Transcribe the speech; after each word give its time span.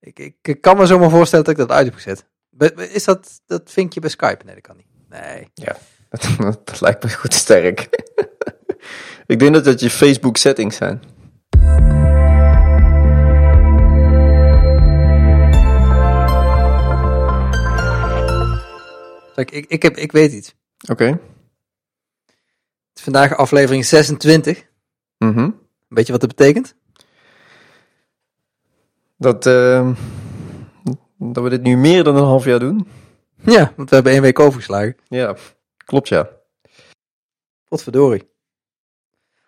Ik, 0.00 0.18
ik, 0.18 0.36
ik 0.42 0.60
kan 0.60 0.76
me 0.76 0.86
zomaar 0.86 1.10
voorstellen 1.10 1.44
dat 1.44 1.54
ik 1.54 1.60
dat 1.60 1.76
uit 1.76 1.86
heb 1.86 1.94
gezet. 1.94 2.26
Is 2.92 3.04
dat 3.04 3.40
dat 3.46 3.70
vinkje 3.70 4.00
bij 4.00 4.10
Skype? 4.10 4.44
Nee, 4.44 4.54
dat 4.54 4.62
kan 4.62 4.76
niet. 4.76 4.86
Nee. 5.08 5.48
Dat, 6.10 6.66
dat 6.66 6.80
lijkt 6.80 7.04
me 7.04 7.10
goed 7.10 7.34
sterk. 7.34 7.88
ik 9.26 9.38
denk 9.38 9.54
dat 9.54 9.64
dat 9.64 9.80
je 9.80 9.90
Facebook 9.90 10.36
settings 10.36 10.76
zijn. 10.76 11.02
Kijk, 19.34 19.50
ik, 19.50 19.64
ik, 19.68 19.82
heb, 19.82 19.96
ik 19.96 20.12
weet 20.12 20.32
iets. 20.32 20.54
Oké. 20.90 21.04
Het 21.04 21.18
is 22.94 23.02
vandaag 23.02 23.36
aflevering 23.36 23.84
26. 23.84 24.66
Mhm. 25.18 25.50
Weet 25.88 26.06
je 26.06 26.12
wat 26.12 26.20
dat 26.20 26.36
betekent? 26.36 26.74
Dat, 29.20 29.46
ehm, 29.46 29.94
dat 31.18 31.42
we 31.42 31.50
dit 31.50 31.62
nu 31.62 31.76
meer 31.76 32.04
dan 32.04 32.16
een 32.16 32.24
half 32.24 32.44
jaar 32.44 32.58
doen. 32.58 32.88
Ja, 33.36 33.72
want 33.76 33.88
we 33.88 33.94
hebben 33.94 34.12
één 34.12 34.22
week 34.22 34.38
overgeslagen. 34.38 34.96
Ja, 35.08 35.36
klopt 35.84 36.08
ja. 36.08 36.28
Potverdorie. 37.68 38.30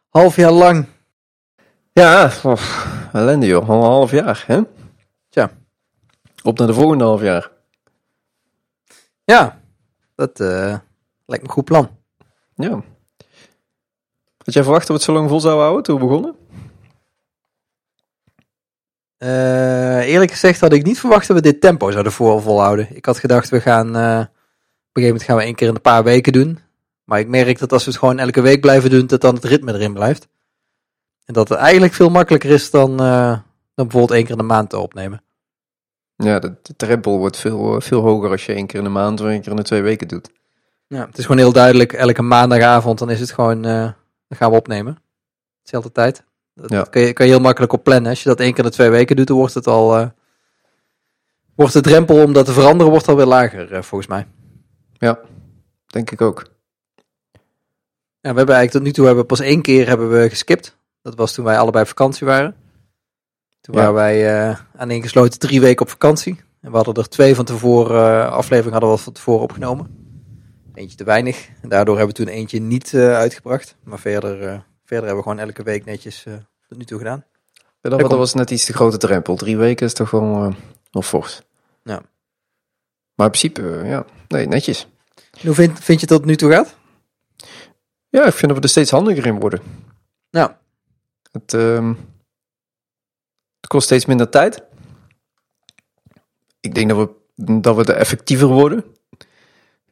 Half 0.09 0.37
jaar 0.37 0.51
lang. 0.51 0.87
Ja, 1.93 2.33
oh, 2.43 2.63
ellende 3.13 3.47
joh. 3.47 3.69
Al 3.69 3.77
een 3.77 3.83
half 3.83 4.11
jaar, 4.11 4.45
hè? 4.47 4.61
Tja. 5.29 5.51
Op 6.43 6.59
naar 6.59 6.67
de 6.67 6.75
volgende 6.75 7.05
half 7.05 7.21
jaar. 7.21 7.51
Ja, 9.25 9.61
dat 10.15 10.41
eh, 10.41 10.77
lijkt 11.27 11.43
me 11.43 11.49
een 11.49 11.51
goed 11.51 11.65
plan. 11.65 11.91
Ja. 12.55 12.83
Had 14.37 14.55
jij 14.55 14.63
verwacht 14.63 14.87
dat 14.87 14.89
we 14.89 14.93
het 14.93 15.03
zo 15.03 15.13
lang 15.13 15.29
vol 15.29 15.41
zouden 15.41 15.63
houden 15.63 15.83
toen 15.83 16.01
we 16.01 16.07
begonnen? 16.07 16.37
Eh, 19.23 20.09
eerlijk 20.09 20.31
gezegd 20.31 20.61
had 20.61 20.73
ik 20.73 20.85
niet 20.85 21.01
verwacht 21.01 21.27
dat 21.27 21.37
we 21.37 21.43
dit 21.43 21.61
tempo 21.61 21.91
zouden 21.91 22.13
vol 22.13 22.41
volhouden. 22.41 22.97
Ik 22.97 23.05
had 23.05 23.19
gedacht, 23.19 23.49
we 23.49 23.61
gaan 23.61 23.97
eh, 23.97 24.19
op 24.19 24.27
een 24.93 25.03
gegeven 25.03 25.07
moment 25.07 25.23
gaan 25.23 25.37
we 25.37 25.43
één 25.43 25.55
keer 25.55 25.69
in 25.69 25.75
een 25.75 25.81
paar 25.81 26.05
weken 26.05 26.33
doen. 26.33 26.59
Maar 27.05 27.19
ik 27.19 27.29
merk 27.29 27.59
dat 27.59 27.73
als 27.73 27.85
we 27.85 27.91
het 27.91 27.99
gewoon 27.99 28.19
elke 28.19 28.41
week 28.41 28.61
blijven 28.61 28.91
doen, 28.91 29.07
dat 29.07 29.21
dan 29.21 29.35
het 29.35 29.45
ritme 29.45 29.73
erin 29.73 29.93
blijft. 29.93 30.29
En 31.25 31.35
dat 31.35 31.49
het 31.49 31.59
eigenlijk 31.59 31.93
veel 31.93 32.11
makkelijker 32.11 32.51
is 32.51 32.71
dan, 32.71 33.01
eh, 33.01 33.31
dan 33.75 33.87
bijvoorbeeld 33.87 34.11
één 34.11 34.23
keer 34.23 34.31
in 34.31 34.39
de 34.39 34.43
maand 34.43 34.71
te 34.71 34.79
opnemen. 34.79 35.23
Ja, 36.17 36.39
de, 36.39 36.55
de 36.63 36.77
drempel 36.77 37.19
wordt 37.19 37.37
veel, 37.37 37.81
veel 37.81 38.01
hoger 38.01 38.31
als 38.31 38.47
je 38.47 38.53
één 38.53 38.67
keer 38.67 38.79
in 38.79 38.85
de 38.85 38.91
maand 38.91 39.21
of 39.21 39.27
één 39.27 39.41
keer 39.41 39.51
in 39.51 39.57
de 39.57 39.63
twee 39.63 39.83
weken 39.83 40.09
doet. 40.09 40.31
Ja, 40.87 41.07
het 41.07 41.19
is 41.19 41.25
gewoon 41.25 41.41
heel 41.41 41.53
duidelijk, 41.53 41.93
elke 41.93 42.23
maandagavond, 42.23 42.99
dan 42.99 43.11
is 43.11 43.21
het 43.21 43.33
gewoon, 43.33 43.63
dan 43.63 43.95
gaan 44.29 44.51
we 44.51 44.57
opnemen. 44.57 44.99
Hetzelfde 45.61 45.93
tijd. 45.93 46.25
Dat, 46.55 46.71
Ja. 46.71 46.83
kan, 46.91 47.03
je, 47.03 47.13
kan 47.13 47.27
je 47.27 47.33
heel 47.33 47.41
makkelijk 47.41 47.73
op 47.73 47.85
plannen. 47.85 48.11
Als 48.11 48.23
je 48.23 48.29
dat 48.29 48.41
één 48.41 48.51
keer 48.55 48.65
in 48.65 48.71
de 48.71 48.77
twee 48.77 48.91
weken 48.91 49.17
doet, 49.17 49.27
dan 49.27 49.37
wordt 49.37 49.55
het 49.55 49.67
al, 49.67 49.97
eh, 49.99 50.07
wordt 51.55 51.73
de 51.73 51.81
drempel 51.81 52.23
om 52.23 52.33
dat 52.33 52.47
te 52.47 52.53
veranderen, 52.53 52.93
wordt 52.93 53.09
alweer 53.09 53.27
lager, 53.27 53.73
eh, 53.73 53.83
volgens 53.83 54.11
mij. 54.11 54.27
Denk 55.87 56.11
ik 56.11 56.21
ook. 56.21 56.45
Ja, 58.21 58.31
we 58.31 58.37
hebben 58.37 58.55
eigenlijk 58.55 58.71
tot 58.71 58.83
nu 58.83 58.93
toe 58.93 59.05
hebben 59.05 59.23
we 59.23 59.29
pas 59.29 59.41
één 59.41 59.63
keer 59.63 59.89
hebben 59.89 60.11
we 60.11 60.29
geskipt. 60.29 60.77
Dat 61.03 61.15
was 61.15 61.35
toen 61.35 61.45
wij 61.45 61.59
allebei 61.59 61.83
op 61.83 61.89
vakantie 61.89 62.27
waren. 62.27 62.57
Toen 63.61 63.75
Ja. 63.75 63.81
waren 63.81 63.95
wij 63.95 64.49
uh, 64.51 64.59
aaneengesloten 64.77 65.39
drie 65.39 65.61
weken 65.61 65.83
op 65.83 65.91
vakantie. 65.91 66.41
En 66.61 66.71
we 66.71 66.77
hadden 66.77 66.95
er 66.95 67.09
twee 67.09 67.35
van 67.35 67.45
tevoren, 67.45 68.31
aflevering 68.31 68.73
hadden 68.73 68.91
we 68.91 68.97
van 68.97 69.13
tevoren 69.13 69.43
opgenomen. 69.43 69.87
Eentje 70.75 70.97
te 70.97 71.05
weinig. 71.05 71.49
En 71.63 71.69
daardoor 71.69 71.97
hebben 71.99 72.17
we 72.17 72.23
toen 72.25 72.33
eentje 72.35 72.61
niet 72.61 72.95
uitgebracht. 72.95 73.77
Maar 73.85 73.99
verder, 73.99 74.65
verder 74.93 75.09
hebben 75.09 75.25
we 75.25 75.31
gewoon 75.31 75.49
elke 75.49 75.63
week 75.63 75.85
netjes 75.85 76.25
uh, 76.25 76.35
tot 76.69 76.79
nu 76.79 76.85
toe 76.85 76.99
gedaan. 76.99 77.25
Ja, 77.81 77.91
dat, 77.91 78.01
dat 78.01 78.13
was 78.13 78.35
net 78.35 78.51
iets 78.51 78.65
te 78.65 78.73
grote 78.73 78.97
drempel. 78.97 79.37
Drie 79.37 79.57
weken 79.57 79.87
is 79.87 79.93
toch 79.93 80.11
wel 80.11 80.47
uh, 80.47 80.55
nog 80.91 81.07
fors. 81.07 81.43
Ja. 81.83 82.03
Maar 83.15 83.27
in 83.27 83.33
principe, 83.33 83.61
uh, 83.61 83.89
ja, 83.89 84.05
nee, 84.29 84.47
netjes. 84.47 84.87
En 85.15 85.47
hoe 85.47 85.55
vind, 85.55 85.73
vind 85.73 86.01
je 86.01 86.07
het 86.07 86.17
tot 86.17 86.25
nu 86.25 86.37
toe 86.37 86.53
gaat? 86.53 86.77
Ja, 88.09 88.27
ik 88.27 88.33
vind 88.33 88.47
dat 88.47 88.57
we 88.57 88.63
er 88.63 88.69
steeds 88.69 88.91
handiger 88.91 89.27
in 89.27 89.41
worden. 89.41 89.63
Ja. 90.31 90.61
Het, 91.31 91.53
uh, 91.53 91.93
het 93.61 93.67
kost 93.67 93.85
steeds 93.85 94.07
minder 94.07 94.29
tijd. 94.29 94.63
Ik 96.61 96.75
denk 96.75 96.89
dat 96.89 96.99
we, 96.99 97.61
dat 97.61 97.77
we 97.77 97.85
er 97.85 97.99
effectiever 97.99 98.49
worden 98.49 98.85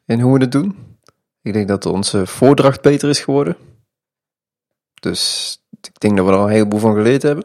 in 0.06 0.20
hoe 0.20 0.34
we 0.34 0.40
het 0.40 0.52
doen. 0.52 0.96
Ik 1.42 1.52
denk 1.52 1.68
dat 1.68 1.86
onze 1.86 2.26
voordracht 2.26 2.82
beter 2.82 3.08
is 3.08 3.20
geworden. 3.20 3.56
Dus 5.00 5.54
ik 5.80 6.00
denk 6.00 6.16
dat 6.16 6.26
we 6.26 6.32
er 6.32 6.38
al 6.38 6.44
een 6.44 6.52
heleboel 6.52 6.80
van 6.80 6.94
geleerd 6.94 7.22
hebben. 7.22 7.44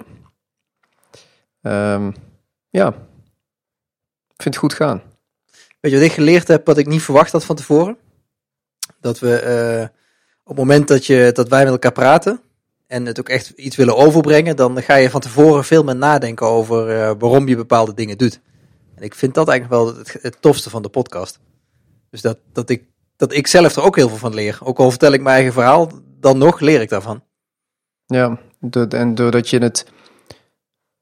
Um, 1.62 2.16
ja, 2.70 2.88
ik 4.34 4.42
vind 4.42 4.56
het 4.56 4.58
goed 4.58 4.74
gaan. 4.74 5.02
Weet 5.80 5.92
je 5.92 5.98
wat 5.98 6.08
ik 6.08 6.14
geleerd 6.14 6.48
heb, 6.48 6.66
wat 6.66 6.78
ik 6.78 6.88
niet 6.88 7.02
verwacht 7.02 7.32
had 7.32 7.46
van 7.46 7.56
tevoren? 7.56 7.98
Dat 9.00 9.20
we 9.20 9.44
uh, 9.82 9.98
op 10.44 10.48
het 10.48 10.58
moment 10.58 10.88
dat, 10.88 11.06
je, 11.06 11.30
dat 11.34 11.50
wij 11.50 11.64
met 11.64 11.72
elkaar 11.72 11.92
praten 11.92 12.42
en 12.88 13.06
het 13.06 13.20
ook 13.20 13.30
echt 13.30 13.50
iets 13.50 13.76
willen 13.76 13.96
overbrengen, 13.96 14.56
dan 14.56 14.82
ga 14.82 14.96
je 14.96 15.10
van 15.10 15.22
tevoren 15.22 15.64
veel 15.64 15.84
meer 15.84 15.96
nadenken 15.96 16.48
over 16.48 16.90
uh, 16.90 17.12
waarom 17.20 17.48
je 17.48 17.56
bepaalde 17.56 17.94
dingen 17.94 18.18
doet. 18.18 18.40
En 18.96 19.04
ik 19.04 19.16
vind 19.16 19.34
dat 19.34 19.48
eigenlijk 19.48 19.82
wel 19.82 19.98
het, 19.98 20.18
het 20.22 20.42
tofste 20.42 20.70
van 20.70 20.82
de 20.82 20.90
podcast. 20.90 21.40
Dus 22.10 22.22
dat, 22.22 22.38
dat, 22.52 22.70
ik, 22.70 22.84
dat 23.16 23.34
ik 23.34 23.48
zelf 23.48 23.76
er 23.76 23.84
ook 23.84 23.96
heel 23.96 24.10
veel 24.10 24.18
van 24.18 24.34
leer. 24.34 24.60
Ook 24.64 24.80
al 24.80 24.90
vertel 24.90 25.14
ik 25.14 25.22
mijn 25.22 25.36
eigen 25.36 25.54
verhaal, 25.54 25.92
dan 26.20 26.38
nog 26.38 26.60
leer 26.60 26.82
ik 26.82 26.90
daarvan. 26.90 27.24
Ja, 28.06 28.38
en 28.90 29.16
doordat 29.16 29.50
je 29.50 29.60
het 29.60 29.86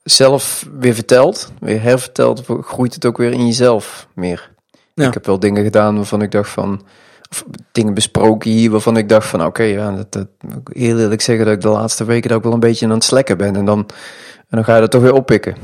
zelf 0.03 0.68
weer 0.80 0.94
vertelt, 0.94 1.52
weer 1.59 1.81
hervertelt, 1.81 2.44
groeit 2.62 2.94
het 2.94 3.06
ook 3.06 3.18
weer 3.18 3.31
in 3.31 3.46
jezelf 3.46 4.08
meer. 4.14 4.52
Ja. 4.94 5.08
Ik 5.08 5.14
heb 5.14 5.25
wel 5.25 5.40
dingen 5.40 5.64
gedaan 5.64 5.96
waarvan 5.96 6.22
ik 6.22 6.31
dacht 6.31 6.50
van, 6.50 6.81
of 7.30 7.46
dingen 7.72 7.94
besproken 7.94 8.52
hier 8.52 8.72
waarvan 8.72 8.97
ik 8.97 9.09
dacht 9.09 9.28
van, 9.28 9.40
oké, 9.40 9.50
okay, 9.50 9.72
ja, 9.72 9.91
dat, 9.91 10.12
dat, 10.12 10.28
heel 10.64 11.00
eerlijk 11.00 11.22
zeggen 11.22 11.46
dat 11.46 11.53
ik 11.53 11.62
de 11.62 11.69
laatste 11.69 12.06
weken 12.06 12.30
dat 12.30 12.38
ik 12.38 12.44
wel 12.44 12.53
een 12.53 12.59
beetje 12.59 12.86
aan 12.86 12.91
het 12.91 13.03
slekken 13.03 13.38
ben 13.38 13.56
en 13.56 13.66
dan, 13.66 13.80
en 14.38 14.58
dan 14.58 14.64
ga 14.64 14.75
je 14.75 14.81
dat 14.81 14.91
toch 14.91 15.02
weer 15.02 15.14
oppikken. 15.14 15.56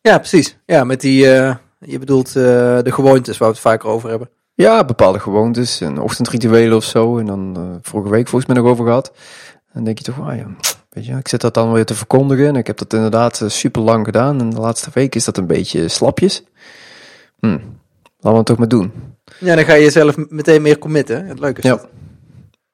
Ja, 0.00 0.18
precies. 0.18 0.58
Ja, 0.66 0.84
met 0.84 1.00
die, 1.00 1.24
uh, 1.24 1.54
je 1.78 1.98
bedoelt 1.98 2.28
uh, 2.28 2.34
de 2.82 2.92
gewoontes 2.92 3.38
waar 3.38 3.48
we 3.48 3.54
het 3.54 3.62
vaker 3.62 3.88
over 3.88 4.08
hebben. 4.08 4.30
Ja, 4.54 4.84
bepaalde 4.84 5.18
gewoontes 5.18 5.80
en 5.80 6.00
ochtendrituelen 6.00 6.76
of 6.76 6.84
zo. 6.84 7.18
En 7.18 7.26
dan 7.26 7.54
uh, 7.58 7.76
vorige 7.82 8.10
week 8.10 8.28
volgens 8.28 8.52
mij 8.52 8.62
nog 8.62 8.70
over 8.70 8.84
gehad. 8.84 9.12
Dan 9.74 9.84
denk 9.84 9.98
je 9.98 10.04
toch, 10.04 10.20
ah 10.20 10.36
ja, 10.36 10.46
weet 10.88 11.06
je, 11.06 11.16
ik 11.16 11.28
zit 11.28 11.40
dat 11.40 11.54
dan 11.54 11.72
weer 11.72 11.84
te 11.84 11.94
verkondigen. 11.94 12.46
En 12.46 12.56
ik 12.56 12.66
heb 12.66 12.78
dat 12.78 12.92
inderdaad 12.92 13.40
uh, 13.40 13.48
super 13.48 13.82
lang 13.82 14.04
gedaan. 14.04 14.40
En 14.40 14.50
de 14.50 14.60
laatste 14.60 14.90
week 14.92 15.14
is 15.14 15.24
dat 15.24 15.36
een 15.36 15.46
beetje 15.46 15.88
slapjes. 15.88 16.42
Hm, 17.40 17.48
laten 17.48 17.70
we 18.20 18.36
het 18.36 18.46
toch 18.46 18.58
maar 18.58 18.68
doen. 18.68 18.92
Ja, 19.38 19.54
dan 19.54 19.64
ga 19.64 19.74
je 19.74 19.82
jezelf 19.82 20.16
meteen 20.28 20.62
meer 20.62 20.78
committen. 20.78 21.26
Het 21.26 21.38
leuke 21.38 21.60
is 21.60 21.64
ja. 21.64 21.76
dat. 21.76 21.88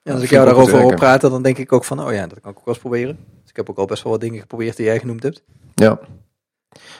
En 0.03 0.15
als 0.15 0.23
ik 0.23 0.31
jou 0.31 0.47
daarover 0.47 0.81
hoor 0.81 0.95
praten, 0.95 1.31
dan 1.31 1.43
denk 1.43 1.59
ik 1.59 1.73
ook 1.73 1.85
van, 1.85 2.05
oh 2.05 2.13
ja, 2.13 2.27
dat 2.27 2.41
kan 2.41 2.51
ik 2.51 2.59
ook 2.59 2.65
wel 2.65 2.75
eens 2.75 2.83
proberen. 2.83 3.19
Dus 3.41 3.51
ik 3.51 3.57
heb 3.57 3.71
ook 3.71 3.79
al 3.79 3.87
best 3.87 4.03
wel 4.03 4.13
wat 4.13 4.21
dingen 4.21 4.41
geprobeerd 4.41 4.77
die 4.77 4.87
jij 4.87 4.99
genoemd 4.99 5.23
hebt. 5.23 5.43
Ja. 5.75 5.99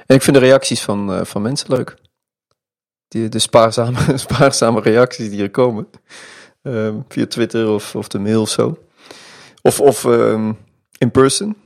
En 0.07 0.17
ik 0.17 0.23
vind 0.23 0.37
de 0.37 0.43
reacties 0.43 0.83
van, 0.83 1.13
uh, 1.13 1.25
van 1.25 1.43
mensen 1.43 1.75
leuk. 1.75 1.97
Die, 3.09 3.29
de 3.29 3.39
spaarzame, 3.39 3.99
spaarzame 4.27 4.81
reacties 4.81 5.31
die 5.31 5.43
er 5.43 5.51
komen. 5.51 5.89
Uh, 6.63 6.95
via 7.09 7.27
Twitter 7.27 7.69
of, 7.69 7.95
of 7.95 8.09
de 8.09 8.19
mail 8.19 8.41
of 8.41 8.49
zo. 8.49 8.79
Of, 9.63 9.81
of 9.81 10.05
um, 10.05 10.59
in 10.99 11.11
person. 11.11 11.57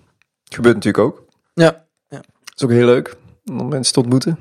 Gebeurt 0.45 0.75
natuurlijk 0.75 1.05
ook. 1.05 1.25
Ja. 1.55 1.87
ja. 2.09 2.21
Is 2.55 2.65
ook 2.65 2.71
heel 2.71 2.87
leuk 2.87 3.17
om 3.45 3.69
mensen 3.69 3.93
te 3.93 4.01
ontmoeten. 4.01 4.39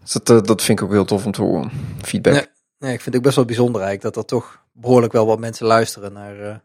Dus 0.00 0.12
dat, 0.12 0.30
uh, 0.30 0.42
dat 0.42 0.62
vind 0.62 0.80
ik 0.80 0.84
ook 0.84 0.92
heel 0.92 1.04
tof 1.04 1.26
om 1.26 1.32
te 1.32 1.42
horen. 1.42 1.70
Feedback. 2.02 2.32
Nee, 2.32 2.46
nee, 2.78 2.92
ik 2.92 3.00
vind 3.00 3.04
het 3.04 3.16
ook 3.16 3.22
best 3.22 3.36
wel 3.36 3.44
bijzonder 3.44 3.82
eigenlijk 3.82 4.14
dat 4.14 4.24
er 4.24 4.30
toch 4.30 4.64
behoorlijk 4.72 5.12
wel 5.12 5.26
wat 5.26 5.38
mensen 5.38 5.66
luisteren 5.66 6.12
naar... 6.12 6.36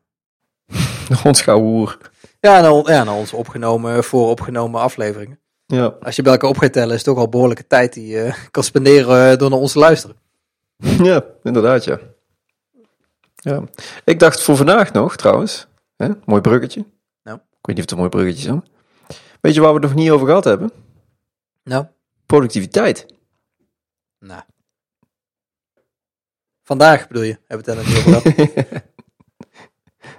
Uh... 1.09 1.25
ons 1.25 1.45
hoer. 1.45 1.97
Ja, 2.39 2.61
naar, 2.61 2.91
ja, 2.91 3.03
naar 3.03 3.15
onze 3.15 3.35
opgenomen, 3.35 4.03
vooropgenomen 4.03 4.81
afleveringen. 4.81 5.39
Ja. 5.65 5.95
Als 6.01 6.15
je 6.15 6.21
bij 6.21 6.31
elkaar 6.31 6.49
op 6.49 6.57
gaat 6.57 6.73
tellen, 6.73 6.89
is 6.89 6.95
het 6.95 7.05
toch 7.05 7.17
al 7.17 7.29
behoorlijke 7.29 7.67
tijd 7.67 7.93
die 7.93 8.07
je 8.07 8.33
kan 8.51 8.63
spenderen 8.63 9.39
door 9.39 9.49
naar 9.49 9.59
ons 9.59 9.71
te 9.71 9.79
luisteren. 9.79 10.15
Ja, 11.03 11.23
inderdaad, 11.43 11.83
ja. 11.83 11.99
Ja. 13.47 13.63
Ik 14.03 14.19
dacht 14.19 14.41
voor 14.41 14.55
vandaag 14.55 14.91
nog, 14.91 15.15
trouwens, 15.15 15.67
hè, 15.95 16.09
mooi 16.25 16.41
bruggetje. 16.41 16.85
Nou. 17.23 17.37
Ik 17.37 17.65
weet 17.65 17.75
niet 17.75 17.77
of 17.77 17.81
het 17.81 17.91
een 17.91 17.97
mooi 17.97 18.09
bruggetje 18.09 18.41
is. 18.41 18.47
Hoor. 18.47 18.63
Weet 19.41 19.53
je 19.53 19.61
waar 19.61 19.73
we 19.73 19.79
het 19.79 19.87
nog 19.87 19.95
niet 19.95 20.09
over 20.09 20.27
gehad 20.27 20.43
hebben? 20.43 20.71
Nou. 21.63 21.85
Productiviteit. 22.25 23.05
Nou. 24.19 24.41
Vandaag 26.63 27.07
bedoel 27.07 27.23
je, 27.23 27.37
hebben 27.47 27.65
we 27.65 27.71
het 27.71 27.87
er 27.87 27.93
nog 27.93 28.05
niet 28.05 28.15
over 28.15 28.31
gehad. 28.31 28.83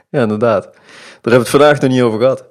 ja, 0.10 0.22
inderdaad. 0.22 0.62
Daar 0.64 0.72
hebben 1.12 1.32
we 1.32 1.38
het 1.38 1.48
vandaag 1.48 1.80
nog 1.80 1.90
niet 1.90 2.02
over 2.02 2.18
gehad. 2.18 2.38
Nou. 2.40 2.50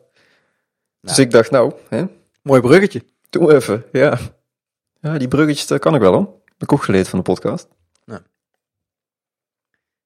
Dus 1.01 1.19
ik 1.19 1.31
dacht, 1.31 1.51
nou, 1.51 1.73
hè, 1.89 2.05
Mooi 2.41 2.61
bruggetje. 2.61 3.03
Doe 3.29 3.53
even, 3.55 3.85
ja. 3.91 4.17
Ja, 4.99 5.17
die 5.17 5.27
bruggetjes, 5.27 5.67
dat 5.67 5.79
kan 5.79 5.95
ik 5.95 6.01
wel 6.01 6.13
hoor. 6.13 6.25
Dat 6.25 6.43
heb 6.45 6.61
ik 6.61 6.71
ook 6.71 6.83
geleerd 6.83 7.07
van 7.07 7.19
de 7.19 7.25
podcast. 7.25 7.67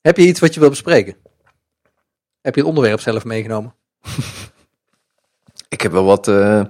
Heb 0.01 0.17
je 0.17 0.27
iets 0.27 0.39
wat 0.39 0.53
je 0.53 0.59
wil 0.59 0.69
bespreken? 0.69 1.15
Heb 2.41 2.55
je 2.55 2.59
het 2.61 2.69
onderwerp 2.69 2.99
zelf 2.99 3.25
meegenomen? 3.25 3.75
ik 5.69 5.81
heb 5.81 5.91
wel 5.91 6.03
wat, 6.03 6.27
uh, 6.27 6.63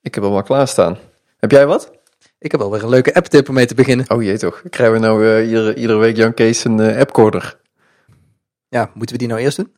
Ik 0.00 0.14
heb 0.14 0.24
wel 0.24 0.42
klaarstaan. 0.42 0.98
Heb 1.36 1.50
jij 1.50 1.66
wat? 1.66 1.90
Ik 2.38 2.50
heb 2.50 2.60
alweer 2.60 2.82
een 2.82 2.88
leuke 2.88 3.14
app-tip 3.14 3.48
om 3.48 3.54
mee 3.54 3.66
te 3.66 3.74
beginnen. 3.74 4.10
Oh 4.10 4.22
jee 4.22 4.38
toch. 4.38 4.62
Krijgen 4.70 4.94
we 4.94 5.06
nou 5.06 5.24
uh, 5.24 5.46
iedere, 5.46 5.74
iedere 5.74 5.98
week 5.98 6.16
Jan 6.16 6.34
Kees 6.34 6.64
een 6.64 6.78
uh, 6.78 6.98
appcorder? 6.98 7.60
Ja, 8.68 8.90
moeten 8.94 9.16
we 9.16 9.18
die 9.18 9.28
nou 9.28 9.40
eerst 9.40 9.56
doen? 9.56 9.72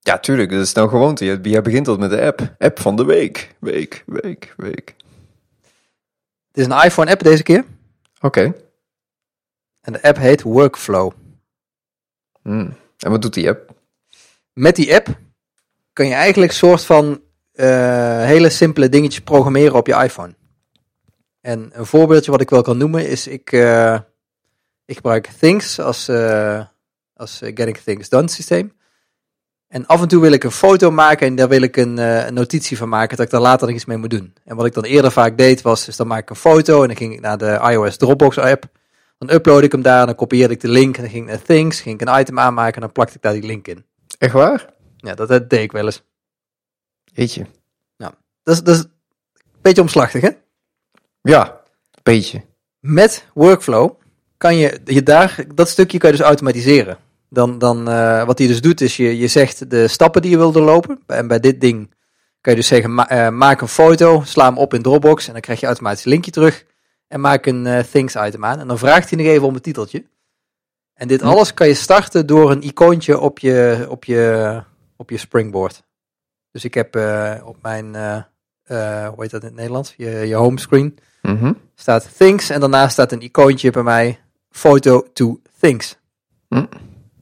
Ja, 0.00 0.18
tuurlijk. 0.18 0.50
Dat 0.50 0.60
is 0.60 0.72
nou 0.72 0.88
gewoonte. 0.88 1.40
Jij 1.42 1.62
begint 1.62 1.88
al 1.88 1.96
met 1.96 2.10
de 2.10 2.20
app. 2.20 2.54
App 2.58 2.80
van 2.80 2.96
de 2.96 3.04
week. 3.04 3.54
Week, 3.58 4.02
week, 4.06 4.54
week. 4.56 4.94
Het 6.48 6.56
is 6.56 6.64
een 6.64 6.84
iPhone-app 6.84 7.22
deze 7.22 7.42
keer. 7.42 7.64
Oké. 8.20 8.26
Okay. 8.26 8.54
En 9.80 9.92
de 9.92 10.02
app 10.02 10.16
heet 10.16 10.42
Workflow. 10.42 11.12
Hmm. 12.48 12.76
En 12.98 13.10
wat 13.10 13.22
doet 13.22 13.34
die 13.34 13.48
app? 13.48 13.74
Met 14.52 14.76
die 14.76 14.94
app 14.94 15.08
kan 15.92 16.06
je 16.06 16.14
eigenlijk 16.14 16.52
soort 16.52 16.84
van 16.84 17.20
uh, 17.54 18.24
hele 18.24 18.50
simpele 18.50 18.88
dingetjes 18.88 19.22
programmeren 19.22 19.74
op 19.74 19.86
je 19.86 19.94
iPhone. 19.94 20.34
En 21.40 21.70
een 21.72 21.86
voorbeeldje 21.86 22.30
wat 22.30 22.40
ik 22.40 22.50
wel 22.50 22.62
kan 22.62 22.78
noemen 22.78 23.08
is, 23.08 23.26
ik, 23.26 23.52
uh, 23.52 23.98
ik 24.84 24.96
gebruik 24.96 25.26
Things 25.26 25.80
als, 25.80 26.08
uh, 26.08 26.64
als 27.14 27.38
Getting 27.38 27.76
Things 27.76 28.08
Done 28.08 28.28
systeem. 28.28 28.72
En 29.66 29.86
af 29.86 30.00
en 30.02 30.08
toe 30.08 30.20
wil 30.20 30.32
ik 30.32 30.44
een 30.44 30.50
foto 30.50 30.90
maken 30.90 31.26
en 31.26 31.34
daar 31.34 31.48
wil 31.48 31.62
ik 31.62 31.76
een, 31.76 31.96
een, 31.98 32.34
notitie 32.34 32.76
van 32.76 32.88
maken 32.88 33.16
dat 33.16 33.26
ik 33.26 33.32
daar 33.32 33.40
later 33.40 33.66
nog 33.66 33.76
iets 33.76 33.84
mee 33.84 33.96
moet 33.96 34.10
doen. 34.10 34.34
En 34.44 34.56
wat 34.56 34.66
ik 34.66 34.74
dan 34.74 34.84
eerder 34.84 35.12
vaak 35.12 35.38
deed 35.38 35.62
was, 35.62 35.88
is 35.88 35.96
dan 35.96 36.06
maak 36.06 36.22
ik 36.22 36.30
een 36.30 36.36
foto 36.36 36.82
en 36.82 36.88
dan 36.88 36.96
ging 36.96 37.12
ik 37.12 37.20
naar 37.20 37.38
de 37.38 37.60
iOS 37.70 37.96
Dropbox 37.96 38.38
app. 38.38 38.77
Dan 39.18 39.30
upload 39.30 39.62
ik 39.62 39.72
hem 39.72 39.82
daar, 39.82 40.06
dan 40.06 40.14
kopieerde 40.14 40.54
ik 40.54 40.60
de 40.60 40.68
link 40.68 40.96
en 40.96 41.02
dan 41.02 41.10
ging 41.10 41.24
ik 41.24 41.30
naar 41.30 41.42
Things, 41.42 41.80
ging 41.80 42.00
ik 42.00 42.08
een 42.08 42.20
item 42.20 42.38
aanmaken 42.38 42.74
en 42.74 42.80
dan 42.80 42.92
plakte 42.92 43.14
ik 43.14 43.22
daar 43.22 43.32
die 43.32 43.46
link 43.46 43.68
in. 43.68 43.84
Echt 44.18 44.32
waar? 44.32 44.66
Ja, 44.96 45.14
dat, 45.14 45.28
dat 45.28 45.50
deed 45.50 45.62
ik 45.62 45.72
wel 45.72 45.84
eens. 45.84 46.02
Jeetje. 47.04 47.46
Nou, 47.96 48.12
dat 48.42 48.54
is, 48.54 48.62
dat 48.62 48.74
is 48.74 48.82
een 48.82 49.60
beetje 49.60 49.82
omslachtig, 49.82 50.20
hè? 50.20 50.30
Ja, 51.22 51.50
een 51.50 52.02
beetje. 52.02 52.44
Met 52.80 53.26
workflow 53.34 53.90
kan 54.36 54.56
je, 54.56 54.80
je 54.84 55.02
daar, 55.02 55.44
dat 55.54 55.68
stukje 55.68 55.98
kan 55.98 56.10
je 56.10 56.16
dus 56.16 56.26
automatiseren. 56.26 56.98
Dan, 57.30 57.58
dan 57.58 57.88
uh, 57.88 58.24
wat 58.24 58.38
hij 58.38 58.46
dus 58.46 58.60
doet, 58.60 58.80
is 58.80 58.96
je, 58.96 59.18
je 59.18 59.28
zegt 59.28 59.70
de 59.70 59.88
stappen 59.88 60.22
die 60.22 60.30
je 60.30 60.36
wil 60.36 60.52
doorlopen. 60.52 61.00
En 61.06 61.28
bij 61.28 61.40
dit 61.40 61.60
ding 61.60 61.94
kan 62.40 62.52
je 62.52 62.58
dus 62.58 62.68
zeggen, 62.68 62.94
ma 62.94 63.12
uh, 63.12 63.28
maak 63.36 63.60
een 63.60 63.68
foto, 63.68 64.22
sla 64.24 64.44
hem 64.44 64.58
op 64.58 64.74
in 64.74 64.82
Dropbox 64.82 65.26
en 65.26 65.32
dan 65.32 65.40
krijg 65.40 65.60
je 65.60 65.66
automatisch 65.66 66.04
een 66.04 66.10
linkje 66.10 66.30
terug. 66.30 66.64
En 67.08 67.20
maak 67.20 67.46
een 67.46 67.64
uh, 67.64 67.78
Things 67.78 68.14
item 68.14 68.44
aan. 68.44 68.58
En 68.58 68.68
dan 68.68 68.78
vraagt 68.78 69.10
hij 69.10 69.18
nog 69.18 69.28
even 69.28 69.46
om 69.46 69.54
het 69.54 69.62
titeltje. 69.62 70.04
En 70.94 71.08
dit 71.08 71.20
hm. 71.20 71.26
alles 71.26 71.54
kan 71.54 71.68
je 71.68 71.74
starten 71.74 72.26
door 72.26 72.50
een 72.50 72.62
icoontje 72.62 73.18
op 73.18 73.38
je, 73.38 73.86
op 73.88 74.04
je, 74.04 74.62
op 74.96 75.10
je 75.10 75.16
springboard. 75.16 75.82
Dus 76.50 76.64
ik 76.64 76.74
heb 76.74 76.96
op 77.44 77.56
mijn, 77.62 77.94
hoe 78.64 79.14
heet 79.16 79.30
dat 79.30 79.42
in 79.42 79.46
het 79.46 79.56
Nederlands, 79.56 79.94
je, 79.96 80.10
je 80.10 80.34
homescreen 80.34 80.98
Mm 81.22 81.56
Staat 81.74 82.16
things 82.16 82.50
en 82.50 82.60
daarna 82.60 82.88
staat 82.88 83.12
een 83.12 83.22
icoontje 83.22 83.70
bij 83.70 83.82
mij, 83.82 84.20
photo 84.50 85.02
to 85.12 85.40
things. 85.60 85.98
Mm. 86.48 86.68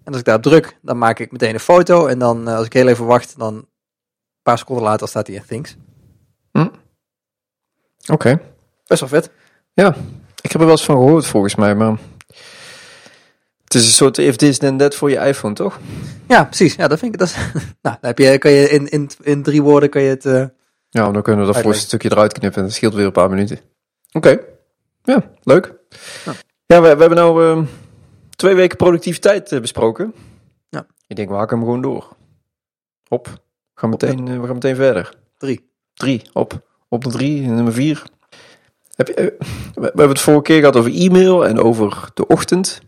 En 0.05 0.13
als 0.13 0.19
ik 0.19 0.25
daarop 0.25 0.45
druk, 0.45 0.79
dan 0.83 0.99
maak 0.99 1.19
ik 1.19 1.33
meteen 1.33 1.55
een 1.55 1.61
foto. 1.61 2.07
En 2.07 2.19
dan, 2.19 2.49
als 2.49 2.67
ik 2.67 2.73
heel 2.73 2.89
even 2.89 3.07
wacht, 3.07 3.39
dan 3.39 3.55
een 3.55 3.69
paar 4.43 4.59
seconden 4.59 4.85
later 4.85 5.09
staat 5.09 5.27
hij 5.27 5.37
in 5.37 5.45
things. 5.47 5.77
Mm. 6.53 6.63
Oké. 6.63 8.13
Okay. 8.13 8.41
Best 8.87 9.01
wel 9.01 9.09
vet. 9.09 9.31
Ja, 9.77 9.95
ik 10.41 10.53
heb 10.53 10.61
er 10.61 10.67
wel 10.67 10.71
eens 10.71 10.85
van 10.85 10.97
gehoord 10.97 11.27
volgens 11.27 11.55
mij, 11.55 11.75
maar... 11.75 11.99
Het 13.65 13.75
is 13.75 13.87
een 13.87 13.93
soort 13.93 14.19
if 14.19 14.37
this 14.37 14.59
then 14.59 14.77
that 14.77 14.95
voor 14.95 15.11
je 15.11 15.17
iPhone, 15.17 15.55
toch? 15.55 15.79
Ja, 16.29 16.45
precies. 16.45 16.75
Ja, 16.75 16.89
dat 16.89 16.99
vind 16.99 17.13
ik. 17.13 17.19
Dat 17.19 17.29
is, 17.29 17.37
nou, 17.83 17.97
dan 18.01 18.11
heb 18.11 18.19
je, 18.19 18.39
kan 18.39 18.51
je 18.51 18.69
in, 18.69 18.89
in, 18.89 19.11
in 19.23 19.43
drie 19.43 19.63
woorden 19.63 19.91
kan 19.91 20.03
je 20.03 20.09
het. 20.09 20.25
Uh, 20.25 20.45
ja, 20.89 21.11
dan 21.11 21.23
kunnen 21.23 21.47
we 21.47 21.53
dat 21.53 21.63
voor 21.63 21.73
een 21.73 21.79
stukje 21.79 22.11
eruit 22.11 22.33
knippen 22.33 22.61
en 22.61 22.67
dat 22.67 22.77
scheelt 22.77 22.95
weer 22.95 23.05
een 23.07 23.13
paar 23.13 23.31
minuten. 23.31 23.61
Oké, 24.13 24.39
ja, 25.03 25.31
leuk. 25.43 25.75
Ja, 26.25 26.33
ja 26.67 26.81
we, 26.81 26.95
we, 26.95 27.01
hebben 27.01 27.19
nou 27.19 27.45
uh, 27.45 27.67
twee 28.31 28.55
weken 28.55 28.77
productiviteit 28.77 29.53
uh, 29.53 29.61
besproken. 29.61 30.15
Ja. 30.69 30.87
Ik 31.07 31.17
denk, 31.17 31.29
we 31.29 31.35
hakken 31.35 31.57
hem 31.57 31.67
gewoon 31.67 31.83
door. 31.83 32.17
Hop, 33.09 33.27
we 33.27 33.41
gaan 33.75 33.91
meteen, 33.91 34.27
uh, 34.27 34.41
we 34.41 34.47
gaan 34.47 34.55
meteen 34.55 34.77
verder. 34.77 35.15
Drie. 35.39 35.71
Drie, 35.95 36.23
op. 36.33 36.65
Op 36.89 37.05
de 37.05 37.11
drie, 37.11 37.41
nummer 37.41 37.73
vier. 37.73 38.03
Heb 38.97 39.09
je, 39.09 39.15
we, 39.15 39.41
we 39.75 39.87
hebben 39.87 40.09
het 40.09 40.21
vorige 40.21 40.43
keer 40.43 40.59
gehad 40.59 40.77
over 40.77 40.95
e-mail 40.95 41.47
en 41.47 41.59
over 41.59 42.11
de 42.15 42.27
ochtend. 42.27 42.81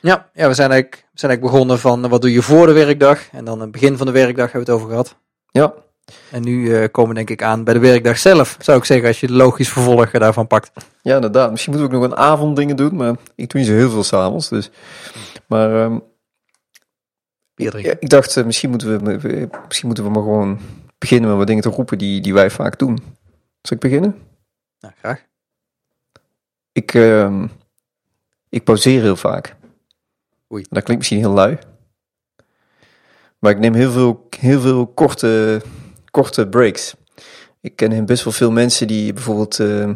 Ja, 0.00 0.30
ja 0.32 0.48
we, 0.48 0.54
zijn 0.54 0.70
eigenlijk, 0.70 1.02
we 1.12 1.18
zijn 1.18 1.30
eigenlijk 1.30 1.42
begonnen 1.52 1.78
van 1.78 2.08
wat 2.08 2.20
doe 2.20 2.32
je 2.32 2.42
voor 2.42 2.66
de 2.66 2.72
werkdag. 2.72 3.30
En 3.32 3.44
dan 3.44 3.60
het 3.60 3.70
begin 3.70 3.96
van 3.96 4.06
de 4.06 4.12
werkdag 4.12 4.52
hebben 4.52 4.64
we 4.64 4.72
het 4.72 4.80
over 4.80 4.88
gehad. 4.88 5.16
Ja, 5.50 5.74
en 6.30 6.42
nu 6.42 6.62
uh, 6.62 6.84
komen 6.90 7.14
denk 7.14 7.30
ik 7.30 7.42
aan 7.42 7.64
bij 7.64 7.74
de 7.74 7.80
werkdag 7.80 8.18
zelf, 8.18 8.56
zou 8.60 8.78
ik 8.78 8.84
zeggen, 8.84 9.08
als 9.08 9.20
je 9.20 9.26
de 9.26 9.32
logisch 9.32 9.68
vervolg 9.68 10.10
daarvan 10.10 10.46
pakt. 10.46 10.70
Ja, 11.02 11.14
inderdaad. 11.14 11.50
Misschien 11.50 11.72
moeten 11.72 11.90
we 11.90 11.96
ook 11.96 12.02
nog 12.02 12.12
een 12.12 12.24
avond 12.24 12.56
dingen 12.56 12.76
doen, 12.76 12.96
maar 12.96 13.14
ik 13.34 13.50
doe 13.50 13.60
niet 13.60 13.70
zo 13.70 13.76
heel 13.76 13.90
veel 13.90 14.04
s'avonds. 14.04 14.48
Dus. 14.48 14.70
Maar 15.46 15.84
um, 15.84 16.02
ja, 17.54 17.72
ik 18.00 18.08
dacht, 18.08 18.36
uh, 18.36 18.44
misschien, 18.44 18.70
moeten 18.70 19.04
we, 19.04 19.48
misschien 19.66 19.86
moeten 19.86 20.04
we 20.04 20.10
maar 20.10 20.22
gewoon 20.22 20.58
beginnen 20.98 21.28
met 21.28 21.38
wat 21.38 21.46
dingen 21.46 21.62
te 21.62 21.68
roepen 21.68 21.98
die, 21.98 22.20
die 22.20 22.34
wij 22.34 22.50
vaak 22.50 22.78
doen. 22.78 22.98
Zal 23.62 23.76
ik 23.76 23.80
beginnen? 23.80 24.16
Nou, 24.80 24.94
graag. 24.98 25.24
Ik, 26.76 26.94
uh, 26.94 27.44
ik 28.48 28.64
pauzeer 28.64 29.00
heel 29.00 29.16
vaak. 29.16 29.56
Oei. 30.52 30.64
Dat 30.70 30.82
klinkt 30.82 30.96
misschien 30.96 31.18
heel 31.18 31.32
lui. 31.32 31.58
Maar 33.38 33.50
ik 33.50 33.58
neem 33.58 33.74
heel 33.74 33.90
veel, 33.90 34.28
heel 34.38 34.60
veel 34.60 34.86
korte 34.86 35.62
korte 36.10 36.48
breaks. 36.48 36.94
Ik 37.60 37.76
ken 37.76 38.06
best 38.06 38.24
wel 38.24 38.32
veel 38.32 38.50
mensen 38.50 38.86
die 38.86 39.12
bijvoorbeeld 39.12 39.58
uh, 39.58 39.90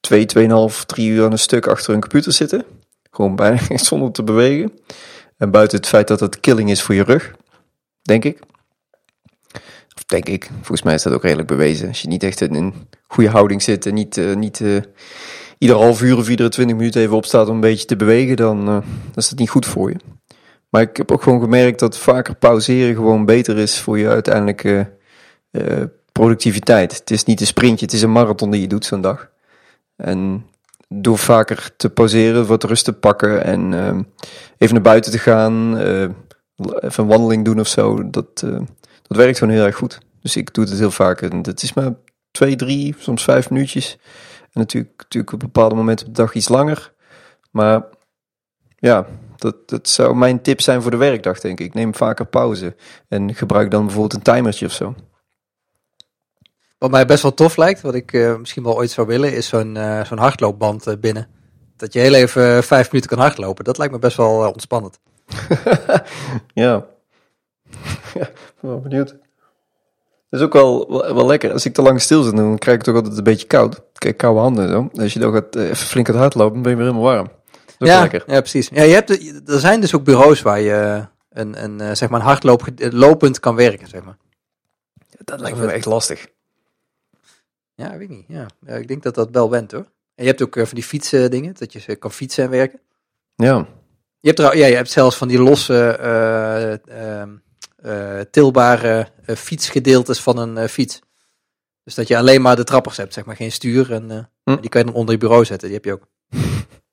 twee, 0.00 0.26
tweeënhalf, 0.26 0.84
drie 0.84 1.10
uur 1.10 1.24
aan 1.24 1.32
een 1.32 1.38
stuk 1.38 1.66
achter 1.66 1.94
een 1.94 2.00
computer 2.00 2.32
zitten. 2.32 2.64
Gewoon 3.10 3.36
bijna 3.36 3.58
zonder 3.76 4.12
te 4.12 4.22
bewegen. 4.22 4.72
En 5.36 5.50
buiten 5.50 5.76
het 5.78 5.86
feit 5.86 6.08
dat 6.08 6.20
het 6.20 6.40
killing 6.40 6.70
is 6.70 6.82
voor 6.82 6.94
je 6.94 7.02
rug, 7.02 7.34
denk 8.02 8.24
ik. 8.24 8.40
Of 9.96 10.04
denk 10.06 10.28
ik, 10.28 10.50
volgens 10.50 10.82
mij 10.82 10.94
is 10.94 11.02
dat 11.02 11.12
ook 11.12 11.22
redelijk 11.22 11.48
bewezen. 11.48 11.88
Als 11.88 12.02
je 12.02 12.08
niet 12.08 12.22
echt 12.22 12.40
in 12.40 12.54
een 12.54 12.74
goede 13.06 13.30
houding 13.30 13.62
zit 13.62 13.86
en 13.86 13.94
niet, 13.94 14.16
uh, 14.16 14.36
niet 14.36 14.60
uh, 14.60 14.82
ieder 15.58 15.76
half 15.76 16.02
uur 16.02 16.16
of 16.16 16.28
iedere 16.28 16.48
twintig 16.48 16.76
minuten 16.76 17.00
even 17.00 17.16
opstaat 17.16 17.48
om 17.48 17.54
een 17.54 17.60
beetje 17.60 17.86
te 17.86 17.96
bewegen, 17.96 18.36
dan, 18.36 18.64
dan 18.64 18.82
is 19.14 19.28
dat 19.28 19.38
niet 19.38 19.50
goed 19.50 19.66
voor 19.66 19.90
je. 19.90 19.96
Maar 20.74 20.82
ik 20.82 20.96
heb 20.96 21.12
ook 21.12 21.22
gewoon 21.22 21.40
gemerkt 21.40 21.78
dat 21.78 21.98
vaker 21.98 22.34
pauzeren 22.34 22.94
gewoon 22.94 23.24
beter 23.24 23.58
is 23.58 23.78
voor 23.78 23.98
je 23.98 24.08
uiteindelijke 24.08 24.90
uh, 25.50 25.82
productiviteit. 26.12 26.98
Het 26.98 27.10
is 27.10 27.24
niet 27.24 27.40
een 27.40 27.46
sprintje, 27.46 27.84
het 27.84 27.94
is 27.94 28.02
een 28.02 28.12
marathon 28.12 28.50
die 28.50 28.60
je 28.60 28.66
doet 28.66 28.84
zo'n 28.84 29.00
dag. 29.00 29.30
En 29.96 30.46
door 30.88 31.18
vaker 31.18 31.70
te 31.76 31.90
pauzeren, 31.90 32.46
wat 32.46 32.64
rust 32.64 32.84
te 32.84 32.92
pakken 32.92 33.44
en 33.44 33.72
uh, 33.72 33.98
even 34.58 34.74
naar 34.74 34.82
buiten 34.82 35.12
te 35.12 35.18
gaan, 35.18 35.80
uh, 35.80 36.02
even 36.80 37.02
een 37.02 37.06
wandeling 37.06 37.44
doen 37.44 37.60
of 37.60 37.68
zo, 37.68 38.10
dat, 38.10 38.40
dat 39.02 39.16
werkt 39.16 39.38
gewoon 39.38 39.54
heel 39.54 39.64
erg 39.64 39.76
goed. 39.76 39.98
Dus 40.22 40.36
ik 40.36 40.54
doe 40.54 40.64
het 40.64 40.78
heel 40.78 40.90
vaak 40.90 41.20
en 41.20 41.36
het 41.42 41.62
is 41.62 41.72
maar 41.72 41.92
twee, 42.30 42.56
drie, 42.56 42.94
soms 42.98 43.24
vijf 43.24 43.50
minuutjes. 43.50 43.98
En 44.54 44.60
natuurlijk, 44.60 44.94
natuurlijk 44.96 45.32
op 45.32 45.38
bepaalde 45.38 45.74
momenten 45.74 46.06
op 46.06 46.14
de 46.14 46.22
dag 46.22 46.34
iets 46.34 46.48
langer. 46.48 46.92
Maar 47.50 47.84
ja, 48.76 49.06
dat, 49.36 49.68
dat 49.68 49.88
zou 49.88 50.16
mijn 50.16 50.42
tip 50.42 50.60
zijn 50.60 50.82
voor 50.82 50.90
de 50.90 50.96
werkdag, 50.96 51.40
denk 51.40 51.60
ik. 51.60 51.74
Neem 51.74 51.94
vaker 51.94 52.26
pauze 52.26 52.76
en 53.08 53.34
gebruik 53.34 53.70
dan 53.70 53.84
bijvoorbeeld 53.84 54.14
een 54.14 54.34
timertje 54.34 54.66
of 54.66 54.72
zo. 54.72 54.94
Wat 56.78 56.90
mij 56.90 57.06
best 57.06 57.22
wel 57.22 57.34
tof 57.34 57.56
lijkt, 57.56 57.80
wat 57.80 57.94
ik 57.94 58.12
uh, 58.12 58.36
misschien 58.36 58.62
wel 58.62 58.76
ooit 58.76 58.90
zou 58.90 59.06
willen, 59.06 59.32
is 59.32 59.48
zo'n 59.48 59.74
uh, 59.74 60.04
zo'n 60.04 60.18
hardloopband 60.18 60.86
uh, 60.86 60.94
binnen. 61.00 61.28
Dat 61.76 61.92
je 61.92 61.98
heel 61.98 62.14
even 62.14 62.64
vijf 62.64 62.92
minuten 62.92 63.10
kan 63.16 63.26
hardlopen. 63.26 63.64
Dat 63.64 63.78
lijkt 63.78 63.92
me 63.92 63.98
best 63.98 64.16
wel 64.16 64.50
ontspannend. 64.52 65.00
ja. 66.54 66.86
ja, 68.20 68.28
wel 68.60 68.80
benieuwd. 68.80 69.16
Dat 70.34 70.42
is 70.42 70.48
ook 70.48 70.62
wel, 70.62 71.14
wel, 71.14 71.26
lekker. 71.26 71.52
Als 71.52 71.64
ik 71.64 71.74
te 71.74 71.82
lang 71.82 72.00
stil 72.00 72.22
zit, 72.22 72.36
dan 72.36 72.58
krijg 72.58 72.76
ik 72.76 72.82
toch 72.82 72.94
altijd 72.94 73.16
een 73.16 73.24
beetje 73.24 73.46
koud. 73.46 73.80
Kijk, 73.92 74.16
koude 74.16 74.40
handen 74.40 74.68
zo. 74.68 74.90
Als 75.00 75.12
je 75.12 75.18
dan 75.18 75.32
gaat, 75.32 75.56
even 75.56 75.76
flink 75.76 76.06
gaat 76.06 76.16
hardlopen, 76.16 76.52
dan 76.52 76.62
ben 76.62 76.70
je 76.70 76.76
weer 76.76 76.86
helemaal 76.86 77.12
warm. 77.12 77.30
ja, 77.78 78.00
lekker. 78.00 78.24
ja, 78.26 78.40
precies. 78.40 78.68
Ja, 78.68 78.82
je 78.82 78.94
hebt, 78.94 79.10
er 79.48 79.60
zijn 79.60 79.80
dus 79.80 79.94
ook 79.94 80.04
bureaus 80.04 80.42
waar 80.42 80.60
je 80.60 81.06
een, 81.30 81.64
een, 81.64 81.96
zeg 81.96 82.08
maar 82.08 82.20
een 82.20 82.26
hardloop 82.26 82.68
lopend 82.76 83.40
kan 83.40 83.54
werken, 83.54 83.88
zeg 83.88 84.04
maar. 84.04 84.16
Dat 85.24 85.40
lijkt 85.40 85.58
me 85.58 85.66
echt 85.66 85.84
lastig. 85.84 86.26
Ja, 87.74 87.90
weet 87.90 88.00
ik 88.00 88.08
niet. 88.08 88.24
Ja. 88.28 88.46
ja. 88.66 88.74
ik 88.74 88.88
denk 88.88 89.02
dat 89.02 89.14
dat 89.14 89.28
wel 89.30 89.50
went 89.50 89.72
hoor. 89.72 89.86
En 90.14 90.24
je 90.24 90.30
hebt 90.30 90.42
ook 90.42 90.54
van 90.54 90.74
die 90.74 90.84
fietsen 90.84 91.30
dingen, 91.30 91.54
dat 91.58 91.72
je 91.72 91.96
kan 91.96 92.12
fietsen 92.12 92.44
en 92.44 92.50
werken. 92.50 92.80
Ja. 93.36 93.66
Je 94.20 94.28
hebt, 94.28 94.38
er, 94.38 94.56
ja, 94.56 94.66
je 94.66 94.76
hebt 94.76 94.90
zelfs 94.90 95.16
van 95.16 95.28
die 95.28 95.40
losse 95.40 95.98
uh, 96.88 96.96
uh, 96.96 97.22
tilbare 98.30 99.08
fietsgedeeltes 99.26 100.20
van 100.20 100.38
een 100.38 100.68
fiets. 100.68 101.00
Dus 101.84 101.94
dat 101.94 102.08
je 102.08 102.16
alleen 102.16 102.42
maar 102.42 102.56
de 102.56 102.64
trappers 102.64 102.96
hebt, 102.96 103.14
zeg 103.14 103.24
maar, 103.24 103.36
geen 103.36 103.52
stuur. 103.52 103.92
En 103.92 104.30
hm. 104.44 104.60
die 104.60 104.70
kan 104.70 104.80
je 104.80 104.86
dan 104.86 104.96
onder 104.96 105.14
je 105.14 105.20
bureau 105.20 105.44
zetten, 105.44 105.68
die 105.68 105.76
heb 105.76 105.84
je 105.84 105.92
ook. 105.92 106.06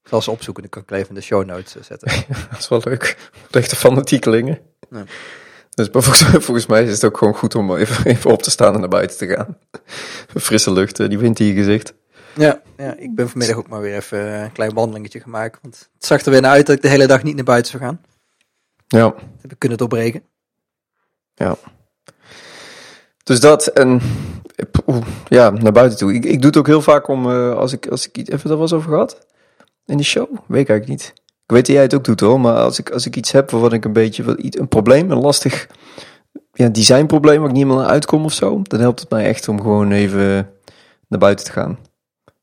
ik 0.03 0.09
zal 0.09 0.21
ze 0.21 0.31
opzoeken, 0.31 0.63
dan 0.63 0.71
kan 0.71 0.81
ik 0.81 0.91
even 0.91 1.09
in 1.09 1.15
de 1.15 1.21
show 1.21 1.45
notes 1.45 1.75
zetten. 1.81 2.07
dat 2.49 2.59
is 2.59 2.67
wel 2.67 2.81
leuk. 2.83 3.31
Echte 3.51 3.75
fanatiekelingen. 3.75 4.59
Ja. 4.89 5.03
Dus 5.69 5.87
volgens, 5.91 6.23
volgens, 6.45 6.65
mij 6.65 6.83
is 6.83 6.91
het 6.91 7.03
ook 7.03 7.17
gewoon 7.17 7.35
goed 7.35 7.55
om 7.55 7.75
even, 7.75 8.05
even 8.05 8.31
op 8.31 8.43
te 8.43 8.51
staan 8.51 8.73
en 8.73 8.79
naar 8.79 8.89
buiten 8.89 9.17
te 9.17 9.27
gaan. 9.27 9.57
Frisse 10.41 10.71
lucht, 10.71 11.09
die 11.09 11.19
wind 11.19 11.39
in 11.39 11.45
je 11.45 11.53
gezicht. 11.53 11.93
Ja, 12.35 12.61
ja, 12.77 12.95
ik 12.97 13.15
ben 13.15 13.29
vanmiddag 13.29 13.57
ook 13.57 13.67
maar 13.67 13.81
weer 13.81 13.95
even 13.95 14.41
een 14.41 14.51
klein 14.51 14.73
wandelingetje 14.73 15.19
gemaakt. 15.19 15.59
Want 15.61 15.89
het 15.93 16.05
zag 16.05 16.21
er 16.21 16.31
weer 16.31 16.41
naar 16.41 16.51
uit 16.51 16.65
dat 16.65 16.75
ik 16.75 16.81
de 16.81 16.87
hele 16.87 17.07
dag 17.07 17.23
niet 17.23 17.35
naar 17.35 17.43
buiten 17.43 17.71
zou 17.71 17.83
gaan. 17.83 18.01
Ja. 18.87 19.09
Dat 19.09 19.41
heb 19.41 19.51
ik 19.51 19.59
kunnen 19.59 19.77
doorbreken. 19.77 20.23
Ja. 21.33 21.55
Dus 23.23 23.39
dat 23.39 23.67
en 23.67 24.01
ja, 25.27 25.49
naar 25.49 25.71
buiten 25.71 25.97
toe. 25.97 26.13
Ik, 26.13 26.25
ik 26.25 26.37
doe 26.37 26.49
het 26.49 26.57
ook 26.57 26.67
heel 26.67 26.81
vaak 26.81 27.07
om, 27.07 27.25
uh, 27.25 27.55
als 27.55 27.73
ik, 27.73 27.87
als 27.87 28.07
ik 28.07 28.17
iets, 28.17 28.29
even 28.29 28.49
daar 28.49 28.57
was 28.57 28.73
over 28.73 28.89
gehad? 28.89 29.27
In 29.85 29.97
de 29.97 30.03
show? 30.03 30.29
Weet 30.47 30.61
ik 30.61 30.69
eigenlijk 30.69 30.87
niet. 30.87 31.13
Ik 31.17 31.57
weet 31.57 31.65
dat 31.65 31.75
jij 31.75 31.83
het 31.83 31.93
ook 31.93 32.03
doet 32.03 32.19
hoor, 32.19 32.39
maar 32.39 32.55
als 32.55 32.79
ik, 32.79 32.89
als 32.89 33.05
ik 33.05 33.15
iets 33.15 33.31
heb 33.31 33.51
waarvan 33.51 33.73
ik 33.73 33.85
een 33.85 33.93
beetje, 33.93 34.23
wat, 34.23 34.37
een 34.39 34.67
probleem, 34.67 35.11
een 35.11 35.21
lastig 35.21 35.67
ja, 36.53 36.67
designprobleem 36.67 37.39
waar 37.39 37.49
ik 37.49 37.55
niet 37.55 37.65
naar 37.65 37.85
uitkom 37.85 38.25
of 38.25 38.33
zo, 38.33 38.61
dan 38.63 38.79
helpt 38.79 38.99
het 38.99 39.09
mij 39.09 39.25
echt 39.25 39.47
om 39.47 39.61
gewoon 39.61 39.91
even 39.91 40.49
naar 41.07 41.19
buiten 41.19 41.45
te 41.45 41.51
gaan. 41.51 41.79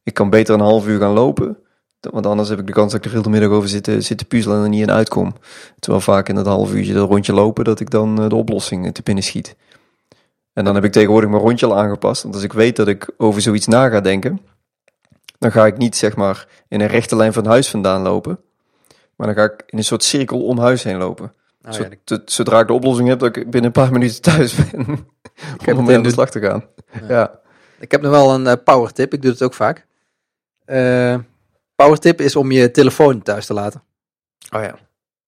Ik 0.02 0.14
kan 0.14 0.30
beter 0.30 0.54
een 0.54 0.60
half 0.60 0.86
uur 0.86 0.98
gaan 0.98 1.12
lopen, 1.12 1.58
want 2.00 2.26
anders 2.26 2.48
heb 2.48 2.58
ik 2.58 2.66
de 2.66 2.72
kans 2.72 2.92
dat 2.92 3.00
ik 3.00 3.06
er 3.06 3.12
heel 3.12 3.22
de 3.22 3.28
middag 3.28 3.50
over 3.50 3.68
zit, 3.68 3.90
zit 3.98 4.18
te 4.18 4.24
puzzelen 4.24 4.56
en 4.56 4.62
er 4.62 4.68
niet 4.68 4.82
in 4.82 4.90
uitkom. 4.90 5.34
Terwijl 5.78 6.02
vaak 6.02 6.28
in 6.28 6.34
dat 6.34 6.46
half 6.46 6.72
uurtje 6.72 6.94
dat 6.94 7.08
rondje 7.08 7.32
lopen, 7.32 7.64
dat 7.64 7.80
ik 7.80 7.90
dan 7.90 8.22
eh, 8.22 8.28
de 8.28 8.34
oplossing 8.34 8.94
te 8.94 9.02
binnen 9.02 9.24
schiet. 9.24 9.56
En 10.52 10.64
dan 10.64 10.74
heb 10.74 10.84
ik 10.84 10.92
tegenwoordig 10.92 11.30
mijn 11.30 11.42
rondje 11.42 11.66
al 11.66 11.76
aangepast. 11.76 12.22
Want 12.22 12.34
als 12.34 12.44
ik 12.44 12.52
weet 12.52 12.76
dat 12.76 12.88
ik 12.88 13.10
over 13.16 13.40
zoiets 13.40 13.66
na 13.66 13.88
ga 13.88 14.00
denken, 14.00 14.40
dan 15.38 15.52
ga 15.52 15.66
ik 15.66 15.76
niet 15.76 15.96
zeg 15.96 16.16
maar 16.16 16.46
in 16.68 16.80
een 16.80 16.86
rechte 16.86 17.16
lijn 17.16 17.32
van 17.32 17.46
huis 17.46 17.70
vandaan 17.70 18.02
lopen. 18.02 18.40
Maar 19.16 19.26
dan 19.26 19.36
ga 19.36 19.44
ik 19.44 19.62
in 19.66 19.78
een 19.78 19.84
soort 19.84 20.04
cirkel 20.04 20.44
om 20.44 20.58
huis 20.58 20.82
heen 20.82 20.96
lopen. 20.96 21.32
Oh, 21.68 21.72
ja, 21.72 22.18
zodra 22.24 22.60
ik 22.60 22.66
de 22.66 22.72
oplossing 22.72 23.08
heb, 23.08 23.18
dat 23.18 23.36
ik 23.36 23.50
binnen 23.50 23.64
een 23.64 23.82
paar 23.82 23.92
minuten 23.92 24.22
thuis 24.22 24.54
ben. 24.54 24.80
ik 25.60 25.66
heb 25.66 25.76
om 25.76 25.84
mee 25.84 25.96
aan 25.96 26.02
de 26.02 26.10
slag 26.10 26.30
te 26.30 26.40
gaan. 26.40 26.64
Ja. 27.08 27.40
Ik 27.78 27.90
heb 27.90 28.00
nog 28.00 28.10
wel 28.10 28.34
een 28.34 28.62
power 28.62 28.92
tip. 28.92 29.12
Ik 29.12 29.22
doe 29.22 29.30
het 29.30 29.42
ook 29.42 29.54
vaak. 29.54 29.86
Uh, 30.66 31.16
power 31.82 31.98
tip 31.98 32.20
is 32.20 32.36
om 32.36 32.52
je 32.52 32.70
telefoon 32.70 33.22
thuis 33.22 33.46
te 33.46 33.52
laten. 33.52 33.82
Oh 34.50 34.62
ja. 34.62 34.78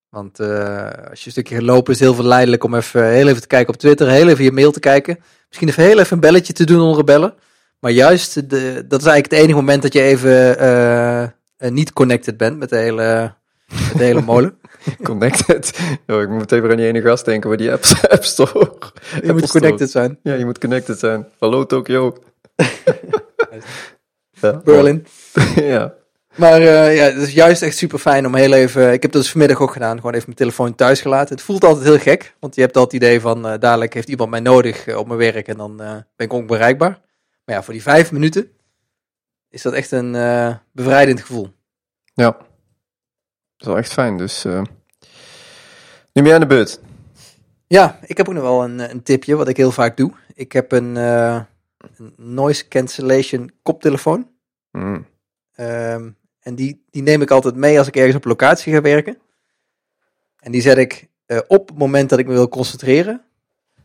Want 0.09 0.40
uh, 0.40 0.85
als 1.11 1.21
je 1.21 1.26
een 1.26 1.33
stukje 1.33 1.54
gaat 1.54 1.64
lopen, 1.64 1.92
is 1.92 1.99
het 1.99 2.09
heel 2.09 2.16
verleidelijk 2.16 2.64
om 2.64 2.75
even 2.75 3.09
heel 3.09 3.28
even 3.28 3.40
te 3.40 3.47
kijken 3.47 3.75
op 3.75 3.80
Twitter, 3.80 4.09
heel 4.09 4.28
even 4.28 4.45
je 4.45 4.52
mail 4.52 4.73
te 4.73 4.80
kijken. 4.80 5.19
Misschien 5.49 5.69
even 5.69 5.83
heel 5.83 5.99
even 5.99 6.12
een 6.12 6.21
belletje 6.21 6.52
te 6.52 6.64
doen 6.64 6.80
onder 6.80 7.04
bellen. 7.04 7.35
Maar 7.78 7.90
juist, 7.90 8.35
de, 8.35 8.85
dat 8.88 9.00
is 9.00 9.07
eigenlijk 9.07 9.30
het 9.30 9.33
enige 9.33 9.54
moment 9.54 9.83
dat 9.83 9.92
je 9.92 10.02
even 10.02 10.62
uh, 11.59 11.71
niet 11.71 11.92
connected 11.92 12.37
bent 12.37 12.59
met 12.59 12.69
de 12.69 12.76
hele, 12.76 13.35
met 13.66 13.99
de 13.99 14.04
hele 14.04 14.23
molen. 14.23 14.59
connected? 15.02 15.80
Oh, 16.07 16.21
ik 16.21 16.28
moet 16.28 16.52
even 16.52 16.71
aan 16.71 16.76
die 16.76 16.87
ene 16.87 17.00
gast 17.00 17.25
denken 17.25 17.49
waar 17.49 17.59
die 17.59 17.73
app, 17.73 17.85
app 18.14 18.25
Store. 18.25 18.78
Je 19.23 19.33
moet 19.33 19.50
connected 19.50 19.90
zijn. 19.90 20.19
Ja, 20.23 20.35
je 20.35 20.45
moet 20.45 20.59
connected 20.59 20.99
zijn. 20.99 21.28
Hallo 21.38 21.66
Tokyo. 21.66 22.16
ja, 24.40 24.61
Berlin. 24.64 25.07
ja. 25.54 25.99
Maar 26.37 26.60
uh, 26.60 26.96
ja, 26.96 27.04
het 27.04 27.16
is 27.16 27.32
juist 27.32 27.62
echt 27.62 27.76
super 27.76 27.99
fijn 27.99 28.26
om 28.26 28.34
heel 28.34 28.52
even. 28.52 28.92
Ik 28.92 29.02
heb 29.02 29.12
dat 29.12 29.22
dus 29.22 29.30
vanmiddag 29.30 29.60
ook 29.60 29.72
gedaan. 29.72 29.96
Gewoon 29.96 30.12
even 30.12 30.25
mijn 30.25 30.37
telefoon 30.37 30.75
thuis 30.75 31.00
gelaten. 31.00 31.34
Het 31.34 31.44
voelt 31.44 31.64
altijd 31.64 31.84
heel 31.84 31.99
gek. 31.99 32.34
Want 32.40 32.54
je 32.54 32.60
hebt 32.60 32.76
altijd 32.76 33.02
het 33.02 33.10
idee 33.10 33.20
van. 33.20 33.46
Uh, 33.46 33.58
dadelijk 33.58 33.94
heeft 33.94 34.08
iemand 34.08 34.30
mij 34.30 34.40
nodig 34.40 34.87
uh, 34.87 34.96
op 34.96 35.06
mijn 35.06 35.18
werk. 35.18 35.49
En 35.49 35.56
dan 35.56 35.76
ben 35.76 36.06
ik 36.16 36.32
ook 36.32 36.46
bereikbaar. 36.46 37.00
Maar 37.44 37.54
ja, 37.54 37.62
voor 37.62 37.72
die 37.72 37.82
vijf 37.82 38.12
minuten. 38.12 38.50
Is 39.49 39.62
dat 39.62 39.72
echt 39.72 39.90
een 39.90 40.12
bevrijdend 40.72 41.20
gevoel. 41.20 41.52
Ja. 42.14 42.30
Dat 42.30 42.38
is 43.58 43.66
wel 43.66 43.78
echt 43.78 43.92
fijn. 43.92 44.16
Dus. 44.16 44.44
nu 46.12 46.22
ben 46.22 46.34
aan 46.34 46.40
de 46.40 46.46
beurt. 46.46 46.80
Ja, 47.66 47.99
ik 48.02 48.16
heb 48.16 48.28
ook 48.28 48.34
nog 48.34 48.42
wel 48.42 48.64
een, 48.64 48.90
een 48.90 49.02
tipje. 49.02 49.37
Wat 49.37 49.49
ik 49.49 49.56
heel 49.56 49.72
vaak 49.72 49.96
doe. 49.96 50.12
Ik 50.34 50.52
heb 50.52 50.72
een, 50.72 50.96
een 50.96 51.46
noise 52.16 52.68
cancellation 52.68 53.50
koptelefoon. 53.62 54.30
Mm. 54.70 55.06
Um, 55.57 56.16
en 56.40 56.54
die, 56.54 56.85
die 56.90 57.02
neem 57.02 57.23
ik 57.23 57.30
altijd 57.30 57.54
mee 57.54 57.78
als 57.78 57.87
ik 57.87 57.97
ergens 57.97 58.16
op 58.16 58.25
locatie 58.25 58.73
ga 58.73 58.80
werken. 58.80 59.19
En 60.38 60.52
die 60.52 60.61
zet 60.61 60.76
ik 60.76 61.09
uh, 61.26 61.38
op 61.47 61.69
het 61.69 61.78
moment 61.78 62.11
dat 62.11 62.19
ik 62.19 62.26
me 62.26 62.33
wil 62.33 62.49
concentreren. 62.49 63.25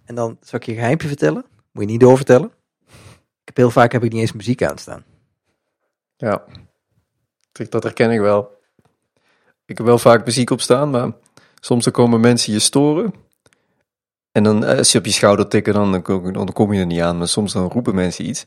En 0.05 0.15
dan 0.15 0.37
zal 0.41 0.59
ik 0.59 0.65
je 0.65 0.71
een 0.71 0.77
geheimje 0.77 1.07
vertellen. 1.07 1.45
Moet 1.71 1.83
je 1.83 1.89
niet 1.89 1.99
doorvertellen. 1.99 2.51
Ik 3.41 3.51
heb 3.51 3.57
heel 3.57 3.71
vaak 3.71 3.91
heb 3.91 4.03
ik 4.03 4.11
niet 4.11 4.21
eens 4.21 4.31
muziek 4.31 4.63
aanstaan. 4.63 5.03
Ja, 6.17 6.43
dat 7.51 7.83
herken 7.83 8.11
ik 8.11 8.19
wel. 8.19 8.53
Ik 9.65 9.77
heb 9.77 9.85
wel 9.85 9.97
vaak 9.97 10.25
muziek 10.25 10.49
op 10.49 10.61
staan, 10.61 10.89
maar 10.89 11.11
soms 11.59 11.83
dan 11.83 11.93
komen 11.93 12.19
mensen 12.19 12.53
je 12.53 12.59
storen. 12.59 13.13
En 14.31 14.43
dan 14.43 14.65
eh, 14.65 14.77
als 14.77 14.91
je 14.91 14.97
op 14.97 15.05
je 15.05 15.11
schouder 15.11 15.47
tikken, 15.47 15.73
dan, 15.73 15.91
dan 16.31 16.53
kom 16.53 16.73
je 16.73 16.79
er 16.79 16.85
niet 16.85 17.01
aan. 17.01 17.17
Maar 17.17 17.27
soms 17.27 17.53
dan 17.53 17.71
roepen 17.71 17.95
mensen 17.95 18.27
iets. 18.27 18.45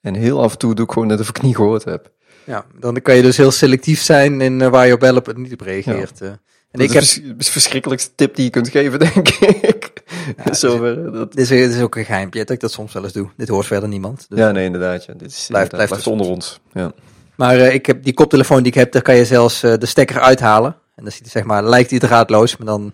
En 0.00 0.14
heel 0.14 0.42
af 0.42 0.52
en 0.52 0.58
toe 0.58 0.74
doe 0.74 0.84
ik 0.84 0.92
gewoon 0.92 1.08
net 1.08 1.20
of 1.20 1.28
ik 1.28 1.42
niet 1.42 1.56
gehoord 1.56 1.84
heb. 1.84 2.13
Ja, 2.46 2.64
dan 2.78 3.02
kan 3.02 3.16
je 3.16 3.22
dus 3.22 3.36
heel 3.36 3.50
selectief 3.50 4.02
zijn 4.02 4.40
in 4.40 4.60
uh, 4.60 4.68
waar 4.68 4.86
je 4.86 4.92
op 4.92 5.00
wel 5.00 5.16
op 5.16 5.36
niet 5.36 5.52
op 5.52 5.60
reageert. 5.60 6.18
Ja. 6.18 6.26
Uh. 6.26 6.32
En 6.70 6.80
dat 6.80 6.90
ik 6.90 7.00
is 7.00 7.14
heb... 7.14 7.38
de 7.38 7.44
verschrikkelijkste 7.44 8.14
tip 8.14 8.34
die 8.34 8.44
je 8.44 8.50
kunt 8.50 8.68
geven, 8.68 8.98
denk 9.14 9.28
ik. 9.28 10.02
Ja, 10.44 10.52
Zover, 10.52 11.12
dat... 11.12 11.32
Dit, 11.32 11.40
is, 11.40 11.48
dit 11.48 11.74
is 11.74 11.80
ook 11.80 11.96
een 11.96 12.04
geheimpje 12.04 12.38
dat 12.38 12.50
ik 12.50 12.60
dat 12.60 12.72
soms 12.72 12.92
wel 12.92 13.02
eens 13.02 13.12
doe. 13.12 13.28
Dit 13.36 13.48
hoort 13.48 13.66
verder 13.66 13.88
niemand. 13.88 14.26
Dus 14.28 14.38
ja, 14.38 14.50
nee, 14.50 14.64
inderdaad. 14.64 15.04
Ja. 15.04 15.14
Dit 15.14 15.30
is, 15.30 15.46
blijft, 15.48 15.70
blijft, 15.70 15.88
blijft 15.88 16.06
onder 16.06 16.26
ons. 16.26 16.60
Ja. 16.72 16.92
Maar 17.36 17.56
uh, 17.56 17.74
ik 17.74 17.86
heb 17.86 18.04
die 18.04 18.14
koptelefoon 18.14 18.58
die 18.58 18.72
ik 18.72 18.78
heb, 18.78 18.92
daar 18.92 19.02
kan 19.02 19.14
je 19.14 19.24
zelfs 19.24 19.60
de 19.60 19.86
stekker 19.86 20.20
uithalen. 20.20 20.76
En 20.94 21.02
dan 21.02 21.12
ziet 21.12 21.22
het, 21.22 21.30
zeg 21.30 21.44
maar, 21.44 21.64
lijkt 21.64 21.90
die 21.90 21.98
draadloos, 21.98 22.56
maar 22.56 22.66
dan, 22.66 22.92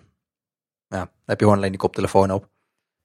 ja, 0.87 0.97
dan 0.97 1.09
heb 1.25 1.39
je 1.39 1.43
gewoon 1.43 1.57
alleen 1.57 1.71
die 1.71 1.79
koptelefoon 1.79 2.31
op. 2.31 2.49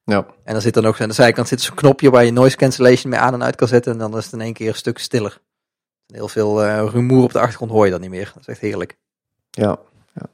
Ja. 0.05 0.27
En 0.45 0.53
dan 0.53 0.63
zit 0.63 0.75
dan 0.75 0.87
ook 0.87 1.01
aan 1.01 1.09
de 1.09 1.15
zijkant 1.15 1.49
zit 1.49 1.61
zo'n 1.61 1.75
knopje 1.75 2.11
waar 2.11 2.25
je 2.25 2.31
noise 2.31 2.57
cancellation 2.57 3.11
mee 3.11 3.21
aan 3.21 3.35
en 3.35 3.43
uit 3.43 3.57
kan 3.57 3.69
zetten. 3.69 3.93
En 3.93 3.99
dan 3.99 4.17
is 4.17 4.25
het 4.25 4.33
in 4.33 4.41
één 4.41 4.53
keer 4.53 4.69
een 4.69 4.75
stuk 4.75 4.99
stiller. 4.99 5.41
Heel 6.07 6.29
veel 6.29 6.65
uh, 6.65 6.89
rumoer 6.91 7.23
op 7.23 7.33
de 7.33 7.41
achtergrond 7.41 7.71
hoor 7.71 7.85
je 7.85 7.91
dan 7.91 8.01
niet 8.01 8.11
meer. 8.11 8.31
Dat 8.35 8.41
is 8.43 8.49
echt 8.49 8.61
heerlijk. 8.61 8.97
Ja, 9.51 9.79
ja. 10.15 10.27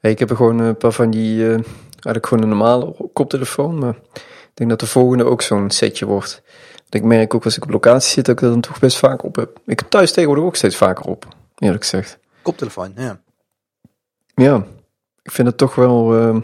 Hey, 0.00 0.10
ik 0.10 0.18
heb 0.18 0.30
er 0.30 0.36
gewoon 0.36 0.58
een 0.58 0.76
paar 0.76 0.92
van 0.92 1.10
die, 1.10 1.36
uh, 1.36 1.50
eigenlijk 1.92 2.26
gewoon 2.26 2.42
een 2.42 2.48
normale 2.48 3.10
koptelefoon. 3.12 3.78
Maar 3.78 3.94
ik 4.14 4.50
denk 4.54 4.70
dat 4.70 4.80
de 4.80 4.86
volgende 4.86 5.24
ook 5.24 5.42
zo'n 5.42 5.70
setje 5.70 6.06
wordt. 6.06 6.42
Want 6.76 6.94
ik 6.94 7.02
merk 7.02 7.34
ook 7.34 7.44
als 7.44 7.56
ik 7.56 7.62
op 7.62 7.70
locatie 7.70 8.12
zit 8.12 8.24
dat 8.24 8.34
ik 8.34 8.40
dat 8.40 8.50
dan 8.50 8.60
toch 8.60 8.78
best 8.78 8.96
vaak 8.96 9.24
op 9.24 9.36
heb. 9.36 9.60
Ik 9.66 9.78
heb 9.78 9.88
thuis 9.88 10.12
tegenwoordig 10.12 10.44
ook 10.44 10.56
steeds 10.56 10.76
vaker 10.76 11.04
op, 11.04 11.26
eerlijk 11.56 11.82
gezegd. 11.82 12.18
Koptelefoon, 12.42 12.92
ja. 12.96 13.20
Ja, 14.34 14.66
ik 15.22 15.30
vind 15.30 15.48
het 15.48 15.56
toch 15.58 15.74
wel, 15.74 16.18
uh, 16.18 16.36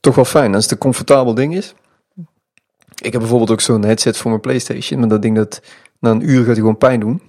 toch 0.00 0.14
wel 0.14 0.24
fijn 0.24 0.54
als 0.54 0.62
het 0.62 0.72
een 0.72 0.78
comfortabel 0.78 1.34
ding 1.34 1.54
is. 1.54 1.74
Ik 3.00 3.12
heb 3.12 3.20
bijvoorbeeld 3.20 3.50
ook 3.50 3.60
zo'n 3.60 3.84
headset 3.84 4.16
voor 4.16 4.30
mijn 4.30 4.42
PlayStation, 4.42 5.00
maar 5.00 5.08
dat 5.08 5.22
ding 5.22 5.36
dat 5.36 5.62
na 6.02 6.10
een 6.10 6.28
uur 6.28 6.38
gaat 6.38 6.46
hij 6.46 6.54
gewoon 6.54 6.78
pijn 6.78 7.00
doen. 7.00 7.22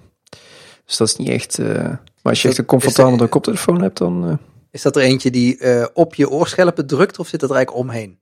Dus 0.84 0.96
dat 0.96 1.08
is 1.08 1.16
niet 1.16 1.28
echt. 1.28 1.58
Uh, 1.58 1.76
maar 1.76 1.98
als 2.22 2.42
je 2.42 2.48
echt 2.48 2.58
een 2.58 2.64
comfortabele 2.64 3.26
koptelefoon 3.26 3.82
hebt, 3.82 3.98
dan. 3.98 4.28
Uh, 4.28 4.34
is 4.70 4.82
dat 4.82 4.96
er 4.96 5.02
eentje 5.02 5.30
die 5.30 5.58
uh, 5.58 5.86
op 5.94 6.14
je 6.14 6.30
oorschelpen 6.30 6.86
drukt 6.86 7.18
of 7.18 7.28
zit 7.28 7.40
dat 7.40 7.50
er 7.50 7.56
eigenlijk 7.56 7.86
omheen? 7.86 8.18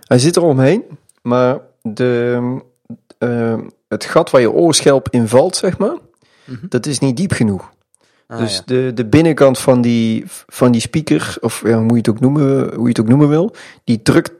Hij 0.00 0.18
zit 0.18 0.36
er 0.36 0.42
omheen, 0.42 0.84
maar 1.22 1.60
de, 1.82 2.60
het 3.88 4.04
gat 4.04 4.30
waar 4.30 4.40
je 4.40 4.50
oorschelp 4.50 5.08
in 5.10 5.28
valt, 5.28 5.56
zeg 5.56 5.78
maar, 5.78 5.96
-hmm. 6.44 6.60
dat 6.68 6.86
is 6.86 6.98
niet 6.98 7.16
diep 7.16 7.32
genoeg. 7.32 7.72
Ah, 8.26 8.38
dus 8.38 8.56
ja. 8.56 8.62
de, 8.66 8.90
de 8.94 9.06
binnenkant 9.06 9.58
van 9.58 9.80
die, 9.80 10.24
van 10.46 10.72
die 10.72 10.80
speaker, 10.80 11.36
of 11.40 11.62
ja, 11.64 11.78
hoe, 11.78 11.90
je 11.90 11.96
het 11.96 12.08
ook 12.08 12.20
noemen, 12.20 12.74
hoe 12.74 12.82
je 12.82 12.88
het 12.88 13.00
ook 13.00 13.08
noemen 13.08 13.28
wil, 13.28 13.54
die 13.84 14.02
drukt 14.02 14.32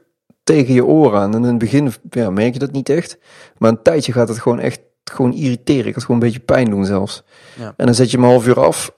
tegen 0.43 0.73
je 0.73 0.85
oor 0.85 1.15
aan. 1.15 1.33
En 1.33 1.43
in 1.43 1.49
het 1.49 1.57
begin 1.57 1.93
ja, 2.09 2.29
merk 2.29 2.53
je 2.53 2.59
dat 2.59 2.71
niet 2.71 2.89
echt. 2.89 3.17
Maar 3.57 3.69
een 3.69 3.81
tijdje 3.81 4.11
gaat 4.11 4.27
het 4.27 4.39
gewoon 4.39 4.59
echt 4.59 4.79
gewoon 5.03 5.33
irriteren. 5.33 5.85
Ik 5.85 5.93
had 5.93 6.03
gewoon 6.03 6.21
een 6.21 6.27
beetje 6.27 6.45
pijn 6.45 6.69
doen 6.69 6.85
zelfs. 6.85 7.23
Ja. 7.59 7.73
En 7.77 7.85
dan 7.85 7.95
zet 7.95 8.11
je 8.11 8.17
hem 8.17 8.25
een 8.25 8.31
half 8.31 8.47
uur 8.47 8.59
af. 8.59 8.97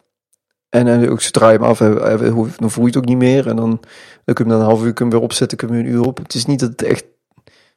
En 0.70 0.86
dan 0.86 1.08
ook 1.08 1.22
zodra 1.22 1.50
je 1.50 1.58
hem 1.58 1.68
af, 1.68 1.78
dan 2.58 2.72
voel 2.72 2.84
je 2.84 2.90
het 2.90 2.98
ook 2.98 3.06
niet 3.06 3.18
meer. 3.18 3.48
En 3.48 3.56
dan, 3.56 3.70
dan 4.26 4.36
kun 4.36 4.46
je 4.46 4.50
hem 4.50 4.50
dan 4.50 4.60
een 4.60 4.66
half 4.66 4.84
uur 4.84 4.94
kunnen 4.94 5.14
weer 5.16 5.24
opzetten, 5.24 5.58
kun 5.58 5.68
je 5.68 5.80
een 5.80 5.90
uur 5.90 6.06
op. 6.06 6.18
Het 6.18 6.34
is 6.34 6.46
niet 6.46 6.60
dat 6.60 6.70
het 6.70 6.82
echt 6.82 7.06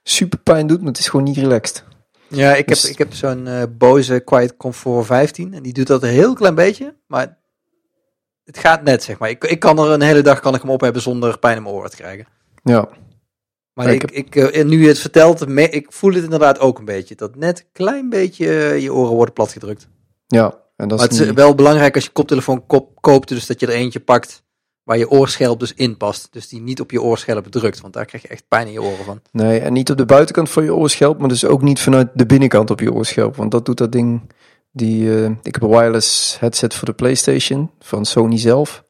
super 0.02 0.38
pijn 0.38 0.66
doet, 0.66 0.78
maar 0.78 0.88
het 0.88 0.98
is 0.98 1.08
gewoon 1.08 1.24
niet 1.24 1.36
relaxed. 1.36 1.84
Ja, 2.28 2.50
ik 2.50 2.56
heb, 2.56 2.66
dus- 2.68 2.90
ik 2.90 2.98
heb 2.98 3.14
zo'n 3.14 3.46
uh, 3.46 3.62
Bose 3.70 4.20
Quiet 4.20 4.56
Comfort 4.56 5.06
15 5.06 5.54
en 5.54 5.62
die 5.62 5.72
doet 5.72 5.86
dat 5.86 6.02
een 6.02 6.08
heel 6.08 6.34
klein 6.34 6.54
beetje, 6.54 6.96
maar 7.06 7.38
het 8.44 8.58
gaat 8.58 8.82
net, 8.82 9.02
zeg 9.02 9.18
maar. 9.18 9.28
Ik, 9.30 9.44
ik 9.44 9.58
kan 9.58 9.78
er 9.78 9.90
een 9.90 10.02
hele 10.02 10.22
dag 10.22 10.40
kan 10.40 10.54
ik 10.54 10.60
hem 10.60 10.70
op 10.70 10.80
hebben 10.80 11.02
zonder 11.02 11.38
pijn 11.38 11.56
in 11.56 11.62
mijn 11.62 11.74
oren 11.74 11.90
te 11.90 11.96
krijgen. 11.96 12.26
Ja. 12.62 12.88
Maar 13.74 13.92
ik, 13.92 14.02
ik, 14.02 14.34
ik, 14.34 14.56
uh, 14.56 14.64
nu 14.64 14.82
je 14.82 14.88
het 14.88 14.98
vertelt, 14.98 15.48
ik 15.58 15.86
voel 15.88 16.12
het 16.12 16.24
inderdaad 16.24 16.58
ook 16.58 16.78
een 16.78 16.84
beetje. 16.84 17.14
Dat 17.14 17.36
net 17.36 17.58
een 17.58 17.66
klein 17.72 18.08
beetje 18.08 18.46
uh, 18.46 18.78
je 18.78 18.92
oren 18.92 19.14
worden 19.14 19.34
platgedrukt. 19.34 19.88
Ja, 20.26 20.58
en 20.76 20.88
dat 20.88 20.98
maar 20.98 21.10
is 21.10 21.18
het 21.18 21.28
is 21.28 21.34
wel 21.34 21.54
belangrijk 21.54 21.94
als 21.94 22.04
je 22.04 22.10
koptelefoon 22.10 22.66
kop, 22.66 23.00
koopt, 23.00 23.28
dus 23.28 23.46
dat 23.46 23.60
je 23.60 23.66
er 23.66 23.72
eentje 23.72 24.00
pakt 24.00 24.44
waar 24.84 24.98
je 24.98 25.10
oorschelp 25.10 25.60
dus 25.60 25.74
in 25.74 25.96
past. 25.96 26.28
Dus 26.30 26.48
die 26.48 26.60
niet 26.60 26.80
op 26.80 26.90
je 26.90 27.02
oorschelp 27.02 27.46
drukt, 27.46 27.80
want 27.80 27.92
daar 27.92 28.04
krijg 28.04 28.22
je 28.22 28.28
echt 28.28 28.44
pijn 28.48 28.66
in 28.66 28.72
je 28.72 28.82
oren 28.82 29.04
van. 29.04 29.20
Nee, 29.32 29.60
en 29.60 29.72
niet 29.72 29.90
op 29.90 29.96
de 29.96 30.04
buitenkant 30.04 30.50
van 30.50 30.64
je 30.64 30.74
oorschelp, 30.74 31.18
maar 31.18 31.28
dus 31.28 31.44
ook 31.44 31.62
niet 31.62 31.80
vanuit 31.80 32.08
de 32.14 32.26
binnenkant 32.26 32.70
op 32.70 32.80
je 32.80 32.92
oorschelp. 32.92 33.36
Want 33.36 33.50
dat 33.50 33.66
doet 33.66 33.78
dat 33.78 33.92
ding, 33.92 34.20
die, 34.72 35.04
uh, 35.04 35.24
ik 35.24 35.54
heb 35.54 35.62
een 35.62 35.68
wireless 35.68 36.38
headset 36.40 36.74
voor 36.74 36.86
de 36.86 36.94
Playstation, 36.94 37.70
van 37.78 38.04
Sony 38.04 38.38
zelf, 38.38 38.84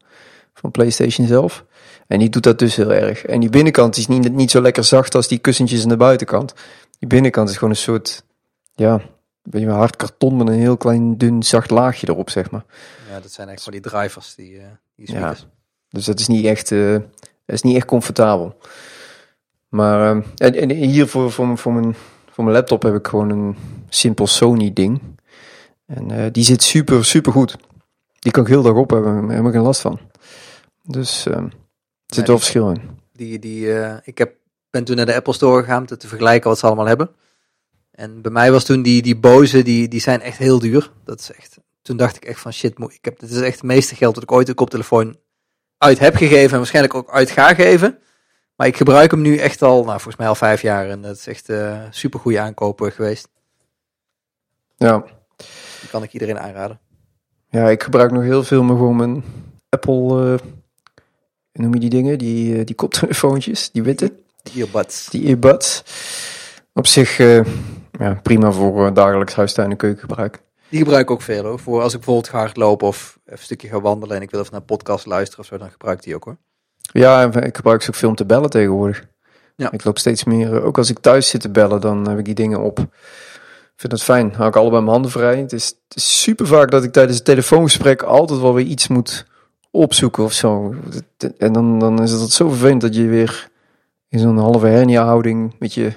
van 0.55 0.71
Playstation 0.71 1.27
zelf. 1.27 1.65
En 2.07 2.19
die 2.19 2.29
doet 2.29 2.43
dat 2.43 2.59
dus 2.59 2.77
heel 2.77 2.93
erg. 2.93 3.25
En 3.25 3.41
die 3.41 3.51
binnenkant 3.51 3.97
is 3.97 4.07
niet, 4.07 4.33
niet 4.33 4.51
zo 4.51 4.61
lekker 4.61 4.85
zacht 4.85 5.15
als 5.15 5.29
die 5.29 5.39
kussentjes 5.39 5.83
aan 5.83 5.89
de 5.89 5.97
buitenkant. 5.97 6.55
Die 6.99 7.09
binnenkant 7.09 7.49
is 7.49 7.55
gewoon 7.55 7.71
een 7.71 7.77
soort, 7.77 8.25
ja, 8.75 9.01
weet 9.43 9.63
je, 9.63 9.69
hard 9.69 9.97
karton 9.97 10.37
met 10.37 10.49
een 10.49 10.55
heel 10.55 10.77
klein, 10.77 11.19
dun, 11.19 11.43
zacht 11.43 11.71
laagje 11.71 12.09
erop, 12.09 12.31
zeg 12.31 12.51
maar. 12.51 12.65
Ja, 13.11 13.21
dat 13.21 13.33
zijn 13.33 13.49
echt 13.49 13.63
van 13.63 13.73
die 13.73 13.81
drivers, 13.81 14.35
die, 14.35 14.53
uh, 14.53 14.63
die 14.97 15.09
speakers. 15.09 15.41
Ja, 15.41 15.47
dus 15.89 16.05
dat 16.05 16.21
is 16.21 16.27
niet 16.27 16.45
echt, 16.45 16.71
uh, 16.71 16.93
dat 17.45 17.55
is 17.55 17.63
niet 17.63 17.77
echt 17.77 17.87
comfortabel. 17.87 18.57
Maar, 19.69 20.17
uh, 20.17 20.23
en, 20.37 20.55
en 20.55 20.71
hier 20.71 21.07
voor, 21.07 21.33
voor, 21.33 21.59
voor, 21.59 21.73
mijn, 21.73 21.95
voor 22.31 22.45
mijn 22.45 22.57
laptop 22.57 22.83
heb 22.83 22.95
ik 22.95 23.07
gewoon 23.07 23.31
een 23.31 23.57
simpel 23.89 24.27
Sony 24.27 24.73
ding. 24.73 25.01
En 25.87 26.33
die 26.33 26.45
zit 26.45 26.63
super, 26.63 27.05
super 27.05 27.33
goed. 27.33 27.57
Die 28.19 28.33
kan 28.33 28.43
ik 28.43 28.49
heel 28.49 28.63
dag 28.63 28.75
op 28.75 28.91
hebben, 28.91 29.27
daar 29.27 29.37
heb 29.37 29.47
ik 29.47 29.53
geen 29.53 29.61
last 29.61 29.81
van. 29.81 29.99
Dus 30.83 31.27
er 31.27 31.53
zit 32.15 32.27
wel 32.27 32.39
verschil 32.39 32.71
in. 32.71 32.81
Die, 33.13 33.39
die, 33.39 33.69
ik 34.05 34.19
heb, 34.19 34.35
ben 34.71 34.85
toen 34.85 34.97
naar 34.97 35.07
de 35.07 35.15
Apple 35.15 35.33
Store 35.33 35.63
gegaan 35.63 35.81
om 35.81 35.87
te 35.87 36.09
vergelijken 36.09 36.49
wat 36.49 36.59
ze 36.59 36.67
allemaal 36.67 36.87
hebben. 36.87 37.11
En 37.91 38.23
bij 38.23 38.31
mij 38.31 38.53
was 38.53 38.65
toen 38.65 38.83
die, 38.83 39.03
die 39.03 39.17
boze, 39.17 39.63
die, 39.63 39.89
die 39.89 40.01
zijn 40.01 40.21
echt 40.21 40.39
heel 40.39 40.59
duur. 40.59 40.91
Dat 41.05 41.21
is 41.21 41.33
echt, 41.33 41.59
toen 41.83 41.97
dacht 41.97 42.17
ik 42.17 42.25
echt 42.25 42.41
van 42.41 42.53
shit, 42.53 42.79
ik 42.79 43.05
heb, 43.05 43.19
dit 43.19 43.31
is 43.31 43.41
echt 43.41 43.55
het 43.55 43.63
meeste 43.63 43.95
geld 43.95 44.15
dat 44.15 44.23
ik 44.23 44.33
ooit 44.33 44.49
een 44.49 44.55
koptelefoon 44.55 45.17
uit 45.79 45.99
heb 45.99 46.17
gegeven 46.17 46.51
en 46.51 46.57
waarschijnlijk 46.57 46.95
ook 46.95 47.11
uit 47.11 47.31
ga 47.31 47.55
geven. 47.55 47.99
Maar 48.57 48.67
ik 48.67 48.77
gebruik 48.77 49.11
hem 49.11 49.21
nu 49.21 49.37
echt 49.37 49.63
al, 49.63 49.75
nou 49.75 49.87
volgens 49.87 50.17
mij 50.17 50.29
al 50.29 50.35
vijf 50.35 50.63
jaar 50.63 50.89
en 50.89 51.03
dat 51.03 51.17
is 51.17 51.27
echt 51.27 51.49
uh, 51.49 51.73
eh, 51.73 51.87
super 51.91 52.21
goede 52.21 52.41
aankopen 52.41 52.93
geweest. 52.93 53.29
Ja. 54.77 55.05
Die 55.81 55.89
kan 55.91 56.03
ik 56.03 56.13
iedereen 56.13 56.39
aanraden. 56.39 56.81
Ja, 57.49 57.69
ik 57.69 57.83
gebruik 57.83 58.11
nog 58.11 58.23
heel 58.23 58.43
veel 58.43 58.63
maar 58.63 58.77
gewoon 58.77 58.97
mijn 58.97 59.25
Apple, 59.69 60.33
uh, 60.33 60.51
noem 61.63 61.75
je 61.75 61.81
die 61.81 61.91
dingen, 61.91 62.19
die, 62.19 62.57
uh, 62.57 62.65
die 62.65 62.75
koptelefoontjes, 62.75 63.71
die 63.71 63.83
witte. 63.83 64.13
Die 64.43 64.63
earbuds. 64.63 65.09
Die 65.09 65.27
earbuds. 65.27 65.83
Op 66.73 66.87
zich, 66.87 67.19
uh, 67.19 67.45
ja, 67.99 68.21
prima 68.23 68.53
voor 68.53 68.87
uh, 68.87 68.95
dagelijks 68.95 69.35
huistuin- 69.35 69.71
en 69.71 69.77
keukengebruik. 69.77 70.43
Die 70.69 70.79
gebruik 70.79 71.03
ik 71.03 71.11
ook 71.11 71.23
veel 71.23 71.45
hoor. 71.45 71.59
Voor 71.59 71.83
als 71.83 71.93
ik 71.93 71.99
bijvoorbeeld 71.99 72.29
ga 72.29 72.39
hardlopen 72.39 72.87
of 72.87 73.19
even 73.25 73.39
een 73.39 73.45
stukje 73.45 73.69
ga 73.69 73.81
wandelen 73.81 74.17
en 74.17 74.23
ik 74.23 74.31
wil 74.31 74.41
even 74.41 74.53
naar 74.53 74.61
een 74.61 74.67
podcast 74.67 75.07
luisteren 75.07 75.41
of 75.41 75.47
zo, 75.47 75.59
dan 75.59 75.71
gebruik 75.71 75.99
ik 75.99 76.05
die 76.05 76.15
ook 76.15 76.25
hoor. 76.25 76.37
Ja, 76.93 77.33
ik 77.33 77.57
gebruik 77.57 77.83
ze 77.83 77.89
ook 77.89 77.95
veel 77.95 78.09
om 78.09 78.15
te 78.15 78.27
bellen 78.27 78.51
tegenwoordig. 78.51 79.05
Ja. 79.57 79.73
Ik 79.73 79.85
loop 79.85 79.99
steeds 79.99 80.25
meer, 80.25 80.57
eh, 80.57 80.65
ook 80.65 80.79
als 80.79 80.91
ik 80.91 80.99
thuis 80.99 81.29
zit 81.29 81.41
te 81.41 81.51
bellen, 81.51 81.81
dan 81.81 82.09
heb 82.09 82.19
ik 82.19 82.25
die 82.25 82.35
dingen 82.35 82.61
op. 82.61 82.79
Ik 82.79 83.81
vind 83.81 83.93
het 83.93 84.03
fijn. 84.03 84.33
Hou 84.35 84.49
ik 84.49 84.57
allebei 84.57 84.81
mijn 84.81 84.93
handen 84.93 85.11
vrij. 85.11 85.39
Het 85.39 85.53
is, 85.53 85.67
het 85.67 85.97
is 85.97 86.23
super 86.23 86.47
vaak 86.47 86.71
dat 86.71 86.85
ik 86.85 86.93
tijdens 86.93 87.17
het 87.17 87.25
telefoongesprek 87.25 88.03
altijd 88.03 88.41
wel 88.41 88.55
weer 88.55 88.67
iets 88.67 88.89
moet 88.89 89.27
opzoeken 89.75 90.25
of 90.25 90.33
zo. 90.33 90.75
En 91.39 91.53
dan, 91.53 91.79
dan 91.79 92.03
is 92.03 92.11
het 92.11 92.33
zo 92.33 92.49
vervelend 92.49 92.81
dat 92.81 92.95
je 92.95 93.07
weer 93.07 93.49
in 94.09 94.19
zo'n 94.19 94.39
halve 94.39 94.67
hernia 94.67 95.05
houding 95.05 95.55
met 95.59 95.75
je 95.75 95.93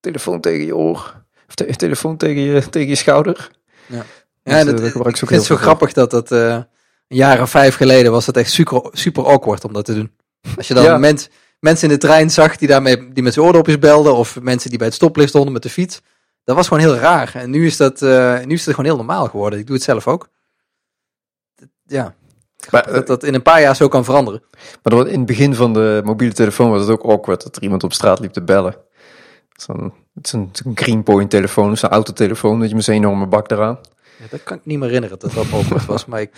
telefoon 0.00 0.40
tegen 0.40 0.66
je 0.66 0.76
oor. 0.76 1.22
Of 1.48 1.54
te 1.54 1.76
telefoon 1.76 2.16
tegen 2.16 2.42
je, 2.42 2.68
tegen 2.68 2.88
je 2.88 2.94
schouder. 2.94 3.50
Ja, 3.86 4.04
ja 4.42 4.64
dat, 4.64 4.80
ik, 4.80 4.94
ik 4.94 5.16
vind 5.16 5.30
het 5.30 5.44
zo 5.44 5.56
grappig 5.56 5.92
dat 5.92 6.10
dat 6.10 6.32
uh, 6.32 6.52
een 6.52 6.66
jaar 7.08 7.40
of 7.40 7.50
vijf 7.50 7.74
geleden 7.74 8.12
was 8.12 8.26
het 8.26 8.36
echt 8.36 8.50
super, 8.50 8.88
super 8.92 9.24
awkward 9.24 9.64
om 9.64 9.72
dat 9.72 9.84
te 9.84 9.94
doen. 9.94 10.12
Als 10.56 10.68
je 10.68 10.74
dan 10.74 10.84
ja. 10.84 10.98
mens, 10.98 11.28
mensen 11.58 11.88
in 11.88 11.94
de 11.94 12.00
trein 12.00 12.30
zag 12.30 12.56
die, 12.56 12.68
daarmee, 12.68 13.12
die 13.12 13.22
met 13.22 13.34
zijn 13.34 13.46
oordopjes 13.46 13.78
belden 13.78 14.14
of 14.14 14.40
mensen 14.40 14.68
die 14.68 14.78
bij 14.78 14.86
het 14.86 14.96
stoplicht 14.96 15.28
stonden 15.28 15.52
met 15.52 15.62
de 15.62 15.70
fiets. 15.70 16.00
Dat 16.44 16.56
was 16.56 16.68
gewoon 16.68 16.82
heel 16.82 16.96
raar. 16.96 17.30
En 17.34 17.50
nu 17.50 17.66
is 17.66 17.76
dat, 17.76 18.02
uh, 18.02 18.40
nu 18.44 18.54
is 18.54 18.64
het 18.64 18.74
gewoon 18.74 18.90
heel 18.90 18.96
normaal 18.96 19.28
geworden. 19.28 19.58
Ik 19.58 19.66
doe 19.66 19.74
het 19.74 19.84
zelf 19.84 20.06
ook. 20.06 20.28
Ja, 21.86 22.14
maar, 22.70 22.92
dat 22.92 23.06
dat 23.06 23.24
in 23.24 23.34
een 23.34 23.42
paar 23.42 23.60
jaar 23.60 23.76
zo 23.76 23.88
kan 23.88 24.04
veranderen. 24.04 24.42
Maar 24.82 25.06
in 25.06 25.18
het 25.18 25.26
begin 25.26 25.54
van 25.54 25.72
de 25.72 26.00
mobiele 26.04 26.34
telefoon 26.34 26.70
was 26.70 26.80
het 26.80 26.90
ook 26.90 27.02
awkward 27.02 27.42
dat 27.42 27.56
er 27.56 27.62
iemand 27.62 27.84
op 27.84 27.92
straat 27.92 28.20
liep 28.20 28.32
te 28.32 28.42
bellen. 28.42 28.76
Zo'n, 29.56 29.92
het 30.14 30.26
is 30.26 30.32
een, 30.32 30.50
een 30.64 30.76
Greenpoint 30.76 31.30
telefoon, 31.30 31.76
zo'n 31.76 31.90
autotelefoon, 31.90 32.60
dat 32.60 32.68
je 32.68 32.74
met 32.74 32.84
zo'n 32.84 32.94
enorme 32.94 33.26
bak 33.26 33.50
eraan. 33.50 33.78
Ja, 34.18 34.26
dat 34.30 34.42
kan 34.42 34.56
ik 34.56 34.66
niet 34.66 34.78
meer 34.78 34.86
herinneren 34.86 35.18
dat 35.18 35.32
dat 35.32 35.50
mogelijk 35.50 35.84
was, 35.84 36.04
maar 36.06 36.20
ik, 36.20 36.30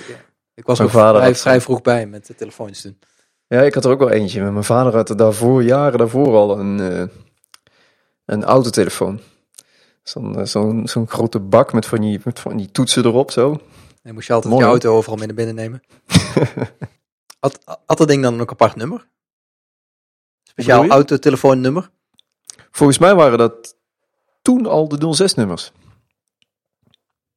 ik 0.55 0.67
was 0.67 0.81
ook 0.81 0.91
vrij, 0.91 1.35
vrij 1.35 1.61
vroeg 1.61 1.83
bij 1.83 2.07
met 2.07 2.27
de 2.27 2.35
telefoons 2.35 2.81
toen. 2.81 2.99
Ja, 3.47 3.61
ik 3.61 3.75
had 3.75 3.85
er 3.85 3.91
ook 3.91 3.99
wel 3.99 4.11
eentje. 4.11 4.51
Mijn 4.51 4.65
vader 4.65 4.95
had 4.95 5.09
er 5.09 5.17
daarvoor, 5.17 5.63
jaren 5.63 5.99
daarvoor 5.99 6.35
al 6.35 6.59
een, 6.59 6.79
uh, 6.79 7.03
een 8.25 8.45
autotelefoon. 8.45 9.21
Zo'n 10.03 10.39
uh, 10.39 10.45
zo'n 10.45 10.87
zo'n 10.89 11.09
grote 11.09 11.41
bak 11.41 11.73
met 11.73 11.87
van, 11.87 12.01
die, 12.01 12.21
met 12.25 12.41
van 12.41 12.57
die 12.57 12.71
toetsen 12.71 13.05
erop 13.05 13.31
zo. 13.31 13.61
En 14.03 14.15
moest 14.15 14.27
je 14.27 14.33
altijd 14.33 14.59
je 14.59 14.65
auto 14.65 14.97
overal 14.97 15.17
mee 15.17 15.27
naar 15.27 15.37
binnen 15.37 15.55
nemen. 15.55 15.83
had, 17.41 17.59
had 17.87 17.99
dat 17.99 18.09
ding 18.09 18.23
dan 18.23 18.35
ook 18.35 18.41
een 18.41 18.51
apart 18.51 18.77
nummer? 18.77 19.09
Speciaal 20.43 20.89
autotelefoonnummer? 20.89 21.91
Volgens 22.71 22.99
mij 22.99 23.15
waren 23.15 23.39
dat 23.39 23.77
toen 24.43 24.67
al 24.67 24.89
de 24.89 25.31
06-nummers. 25.31 25.73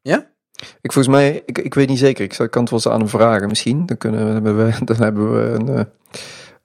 Ja? 0.02 0.34
Ik 0.82 0.94
volgens 0.94 1.16
mij, 1.16 1.44
ik, 1.46 1.58
ik 1.58 1.74
weet 1.74 1.88
niet 1.88 2.00
zeker. 2.00 2.24
Ik, 2.24 2.52
kan 2.52 2.62
het 2.62 2.70
wel 2.70 2.80
eens 2.80 2.88
aan 2.88 3.00
hem 3.00 3.10
vragen 3.10 3.48
misschien. 3.48 3.86
Dan, 3.86 3.98
kunnen, 3.98 4.44
we, 4.44 4.86
dan 4.86 4.96
hebben 4.96 5.34
we 5.34 5.42
een, 5.42 5.68
uh, 5.68 5.84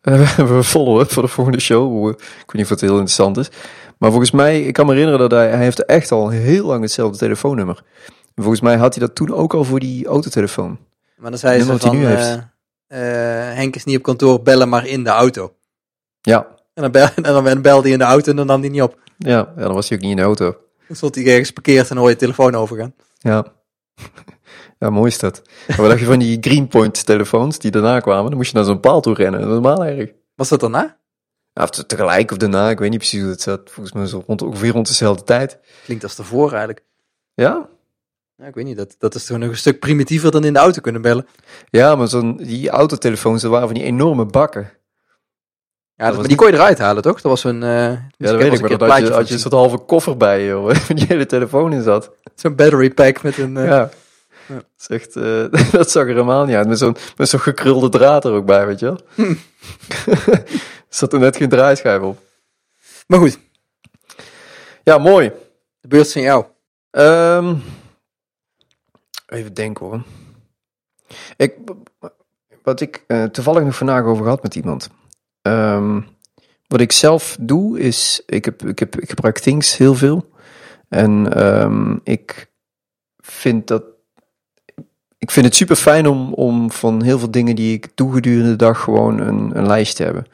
hebben 0.00 0.56
we 0.56 0.62
follow-up 0.74 1.10
voor 1.10 1.22
de 1.22 1.28
volgende 1.28 1.60
show. 1.60 2.08
Ik 2.08 2.16
weet 2.18 2.52
niet 2.52 2.64
of 2.64 2.68
het 2.68 2.80
heel 2.80 2.90
interessant 2.90 3.36
is. 3.36 3.50
Maar 3.98 4.10
volgens 4.10 4.30
mij, 4.30 4.62
ik 4.62 4.72
kan 4.72 4.86
me 4.86 4.92
herinneren 4.92 5.28
dat 5.28 5.38
hij, 5.38 5.48
hij 5.48 5.62
heeft 5.62 5.84
echt 5.84 6.12
al 6.12 6.28
heel 6.28 6.66
lang 6.66 6.82
hetzelfde 6.82 7.18
telefoonnummer. 7.18 7.82
En 8.06 8.19
volgens 8.40 8.60
mij 8.60 8.76
had 8.76 8.94
hij 8.94 9.06
dat 9.06 9.14
toen 9.14 9.34
ook 9.34 9.54
al 9.54 9.64
voor 9.64 9.80
die 9.80 10.06
autotelefoon. 10.06 10.78
Maar 11.16 11.30
dan 11.30 11.38
zei 11.38 11.60
ze 11.60 11.78
van, 11.78 11.96
uh, 11.96 12.32
uh, 12.32 12.38
Henk 13.54 13.76
is 13.76 13.84
niet 13.84 13.96
op 13.96 14.02
kantoor, 14.02 14.42
bellen 14.42 14.68
maar 14.68 14.86
in 14.86 15.04
de 15.04 15.10
auto. 15.10 15.54
Ja, 16.20 16.46
en 16.74 16.82
dan, 16.82 16.90
bel, 16.90 17.08
en 17.16 17.22
dan 17.22 17.62
belde 17.62 17.82
hij 17.82 17.90
in 17.90 17.98
de 17.98 18.04
auto 18.04 18.30
en 18.30 18.36
dan 18.36 18.46
nam 18.46 18.60
hij 18.60 18.70
niet 18.70 18.82
op. 18.82 18.98
Ja, 19.18 19.52
ja 19.56 19.62
dan 19.62 19.74
was 19.74 19.88
hij 19.88 19.98
ook 19.98 20.02
niet 20.02 20.12
in 20.12 20.16
de 20.16 20.22
auto. 20.22 20.56
Dan 20.86 20.96
stond 20.96 21.14
hij 21.14 21.26
ergens 21.26 21.50
parkeerd 21.50 21.90
en 21.90 21.96
hoor 21.96 22.08
je 22.08 22.16
telefoon 22.16 22.54
overgaan. 22.54 22.94
Ja. 23.18 23.44
Ja, 24.78 24.90
mooi 24.90 25.06
is 25.06 25.18
dat. 25.18 25.42
Maar 25.68 25.76
wat 25.76 25.88
dacht 25.88 26.00
je 26.00 26.06
van 26.06 26.18
die 26.18 26.38
Greenpoint 26.40 27.06
telefoons 27.06 27.58
die 27.58 27.70
daarna 27.70 28.00
kwamen? 28.00 28.28
Dan 28.28 28.36
moest 28.36 28.50
je 28.50 28.56
naar 28.56 28.66
zo'n 28.66 28.80
paal 28.80 29.00
toe 29.00 29.14
rennen. 29.14 29.48
Normaal 29.48 29.84
erg. 29.84 30.10
Was 30.34 30.48
dat 30.48 30.60
daarna? 30.60 30.98
Ja, 31.52 31.62
of 31.62 31.70
tegelijk 31.70 32.30
of 32.30 32.36
daarna, 32.36 32.70
ik 32.70 32.78
weet 32.78 32.90
niet 32.90 32.98
precies 32.98 33.20
hoe 33.20 33.30
het 33.30 33.40
zat. 33.40 33.70
Volgens 33.70 33.94
mij 33.94 34.06
zo 34.06 34.22
rond, 34.26 34.42
ongeveer 34.42 34.72
rond 34.72 34.86
dezelfde 34.86 35.24
tijd. 35.24 35.58
Klinkt 35.84 36.02
als 36.02 36.14
tevoren 36.14 36.50
eigenlijk. 36.50 36.84
Ja? 37.34 37.68
Ja, 38.40 38.46
ik 38.46 38.54
weet 38.54 38.64
niet, 38.64 38.76
dat, 38.76 38.94
dat 38.98 39.14
is 39.14 39.24
toch 39.24 39.38
nog 39.38 39.48
een 39.48 39.56
stuk 39.56 39.78
primitiever 39.78 40.30
dan 40.30 40.44
in 40.44 40.52
de 40.52 40.58
auto 40.58 40.80
kunnen 40.80 41.02
bellen. 41.02 41.26
Ja, 41.70 41.94
maar 41.94 42.08
zo'n, 42.08 42.36
die 42.36 42.70
autotelefoons, 42.70 43.42
dat 43.42 43.50
waren 43.50 43.66
van 43.66 43.76
die 43.76 43.84
enorme 43.84 44.26
bakken. 44.26 44.70
Ja, 45.94 46.12
maar 46.12 46.26
die 46.26 46.36
kon 46.36 46.46
je 46.46 46.52
eruit 46.52 46.78
halen, 46.78 47.02
toch? 47.02 47.20
Dat 47.20 47.30
was 47.30 47.44
een. 47.44 47.62
Uh, 47.62 47.92
ja, 47.92 48.00
dat 48.16 48.36
weet 48.36 48.52
ik, 48.52 48.60
maar 48.60 48.78
dat 48.78 48.88
had 48.88 48.98
je, 48.98 49.12
had 49.12 49.28
je 49.28 49.34
een 49.34 49.40
soort 49.40 49.54
halve 49.54 49.78
koffer 49.78 50.16
bij 50.16 50.42
je, 50.42 50.74
die 50.94 51.06
hele 51.06 51.26
telefoon 51.26 51.72
in 51.72 51.82
zat. 51.82 52.10
Zo'n 52.34 52.54
battery 52.54 52.90
pack 52.90 53.22
met 53.22 53.38
een. 53.38 53.56
Uh, 53.56 53.66
ja. 53.66 53.90
ja. 54.46 54.62
Zegt, 54.76 55.16
uh, 55.16 55.44
dat 55.72 55.90
zag 55.90 56.02
er 56.02 56.08
helemaal 56.08 56.44
niet 56.44 56.56
uit. 56.56 56.68
Met 56.68 56.78
zo'n 56.78 56.96
met 57.16 57.28
zo'n 57.28 57.40
gekrulde 57.40 57.88
draad 57.88 58.24
er 58.24 58.32
ook 58.32 58.46
bij, 58.46 58.66
weet 58.66 58.80
je 58.80 58.86
wel. 58.86 59.00
Hm. 59.14 59.34
zat 60.88 61.12
er 61.12 61.18
net 61.18 61.36
geen 61.36 61.48
draaischijf 61.48 62.02
op. 62.02 62.18
Maar 63.06 63.18
goed. 63.18 63.38
Ja, 64.82 64.98
mooi. 64.98 65.32
De 65.80 65.88
beurt 65.88 66.12
van 66.12 66.22
jou. 66.22 66.44
Um, 66.90 67.62
even 69.30 69.54
denken 69.54 69.86
hoor. 69.86 70.02
Ik, 71.36 71.54
wat 72.62 72.80
ik 72.80 73.04
uh, 73.08 73.24
toevallig 73.24 73.62
nog 73.62 73.76
vandaag 73.76 74.04
over 74.04 74.22
gehad 74.22 74.42
met 74.42 74.54
iemand. 74.54 74.90
Um, 75.42 76.06
wat 76.66 76.80
ik 76.80 76.92
zelf 76.92 77.36
doe 77.40 77.78
is, 77.78 78.22
ik, 78.26 78.44
heb, 78.44 78.64
ik, 78.64 78.78
heb, 78.78 79.00
ik 79.00 79.08
gebruik 79.08 79.38
Things 79.38 79.76
heel 79.76 79.94
veel. 79.94 80.30
En 80.88 81.44
um, 81.44 82.00
ik 82.04 82.50
vind 83.18 83.66
dat. 83.66 83.82
Ik 85.18 85.30
vind 85.30 85.46
het 85.46 85.54
super 85.54 85.76
fijn 85.76 86.06
om, 86.06 86.32
om 86.32 86.70
van 86.70 87.02
heel 87.02 87.18
veel 87.18 87.30
dingen 87.30 87.56
die 87.56 87.74
ik 87.74 87.88
doe 87.94 88.12
gedurende 88.12 88.50
de 88.50 88.56
dag 88.56 88.80
gewoon 88.80 89.20
een, 89.20 89.56
een 89.58 89.66
lijst 89.66 89.96
te 89.96 90.02
hebben. 90.02 90.26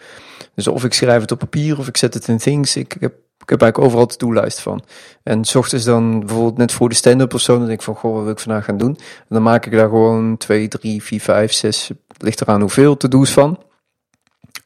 Dus 0.55 0.67
of 0.67 0.85
ik 0.85 0.93
schrijf 0.93 1.21
het 1.21 1.33
op 1.33 1.39
papier 1.39 1.79
of 1.79 1.89
ik 1.89 1.97
zet 1.97 2.15
het 2.15 2.29
in 2.29 2.39
Things. 2.39 2.77
Ik 2.77 2.97
heb, 3.01 3.15
ik 3.43 3.49
heb 3.49 3.63
eigenlijk 3.63 3.91
overal 3.91 4.07
de 4.07 4.17
doellijst 4.17 4.61
van. 4.61 4.83
En 5.23 5.45
s 5.45 5.55
ochtends 5.55 5.85
dan 5.85 6.21
bijvoorbeeld 6.21 6.57
net 6.57 6.73
voor 6.73 6.89
de 6.89 6.95
stand-up 6.95 7.35
of 7.35 7.41
zo, 7.41 7.57
dan 7.57 7.67
denk 7.67 7.79
ik 7.79 7.85
van, 7.85 7.95
goh, 7.95 8.15
wat 8.15 8.23
wil 8.23 8.33
ik 8.33 8.39
vandaag 8.39 8.65
gaan 8.65 8.79
doen? 8.79 8.97
En 8.99 9.27
dan 9.29 9.43
maak 9.43 9.67
ik 9.67 9.73
daar 9.73 9.89
gewoon 9.89 10.37
2, 10.37 10.69
3, 10.69 11.03
4, 11.03 11.21
5, 11.21 11.53
6, 11.53 11.91
ligt 12.19 12.41
eraan 12.41 12.61
hoeveel 12.61 12.97
to-do's 12.97 13.33
van. 13.33 13.63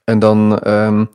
En 0.04 0.18
dan, 0.18 0.68
um, 0.68 1.11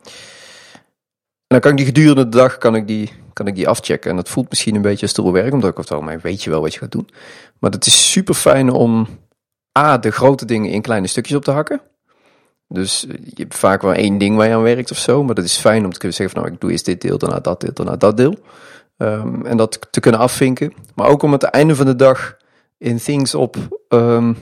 dan 1.47 1.59
kan 1.59 1.71
ik 1.71 1.77
die 1.77 1.85
gedurende 1.85 2.29
de 2.29 2.37
dag 2.37 2.57
kan 2.57 2.75
ik 2.75 2.87
die, 2.87 3.11
kan 3.33 3.47
ik 3.47 3.55
die 3.55 3.67
afchecken. 3.67 4.09
En 4.09 4.15
dat 4.15 4.29
voelt 4.29 4.49
misschien 4.49 4.75
een 4.75 4.81
beetje 4.81 5.07
als 5.15 5.31
werk, 5.31 5.53
omdat 5.53 5.77
ik 5.77 5.87
wel, 5.87 6.01
maar 6.01 6.19
weet 6.19 6.43
je 6.43 6.49
wel 6.49 6.61
wat 6.61 6.73
je 6.73 6.79
gaat 6.79 6.91
doen. 6.91 7.09
Maar 7.59 7.71
het 7.71 7.85
is 7.85 8.11
super 8.11 8.33
fijn 8.33 8.69
om 8.69 9.07
A, 9.79 9.97
de 9.97 10.11
grote 10.11 10.45
dingen 10.45 10.71
in 10.71 10.81
kleine 10.81 11.07
stukjes 11.07 11.37
op 11.37 11.43
te 11.43 11.51
hakken. 11.51 11.81
Dus 12.75 13.05
je 13.09 13.41
hebt 13.41 13.55
vaak 13.55 13.81
wel 13.81 13.93
één 13.93 14.17
ding 14.17 14.35
waar 14.35 14.47
je 14.47 14.53
aan 14.53 14.61
werkt 14.61 14.91
of 14.91 14.97
zo. 14.97 15.23
Maar 15.23 15.35
dat 15.35 15.45
is 15.45 15.57
fijn 15.57 15.85
om 15.85 15.91
te 15.91 15.99
kunnen 15.99 16.17
zeggen 16.17 16.35
van 16.35 16.43
nou, 16.43 16.55
ik 16.55 16.61
doe 16.61 16.71
eerst 16.71 16.85
dit 16.85 17.01
deel, 17.01 17.17
daarna 17.17 17.39
dat 17.39 17.61
deel, 17.61 17.73
daarna 17.73 17.95
dat 17.95 18.17
deel. 18.17 18.35
Um, 18.97 19.45
en 19.45 19.57
dat 19.57 19.87
te 19.91 19.99
kunnen 19.99 20.19
afvinken. 20.19 20.73
Maar 20.95 21.07
ook 21.07 21.21
om 21.21 21.31
het 21.31 21.43
einde 21.43 21.75
van 21.75 21.85
de 21.85 21.95
dag 21.95 22.37
in 22.77 22.97
Things 22.97 23.35
op... 23.35 23.55
Um, 23.89 24.37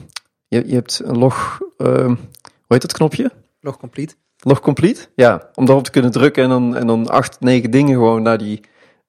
je, 0.48 0.66
je 0.66 0.74
hebt 0.74 1.00
een 1.04 1.18
log... 1.18 1.60
Um, 1.78 2.18
hoe 2.44 2.66
heet 2.68 2.82
dat 2.82 2.92
knopje? 2.92 3.30
Log 3.60 3.78
complete. 3.78 4.14
Log 4.38 4.60
complete? 4.60 5.08
Ja, 5.14 5.50
om 5.54 5.64
daarop 5.64 5.84
te 5.84 5.90
kunnen 5.90 6.10
drukken 6.10 6.42
en 6.42 6.48
dan, 6.48 6.76
en 6.76 6.86
dan 6.86 7.08
acht, 7.08 7.40
negen 7.40 7.70
dingen 7.70 7.94
gewoon 7.94 8.22
naar, 8.22 8.38
die, 8.38 8.60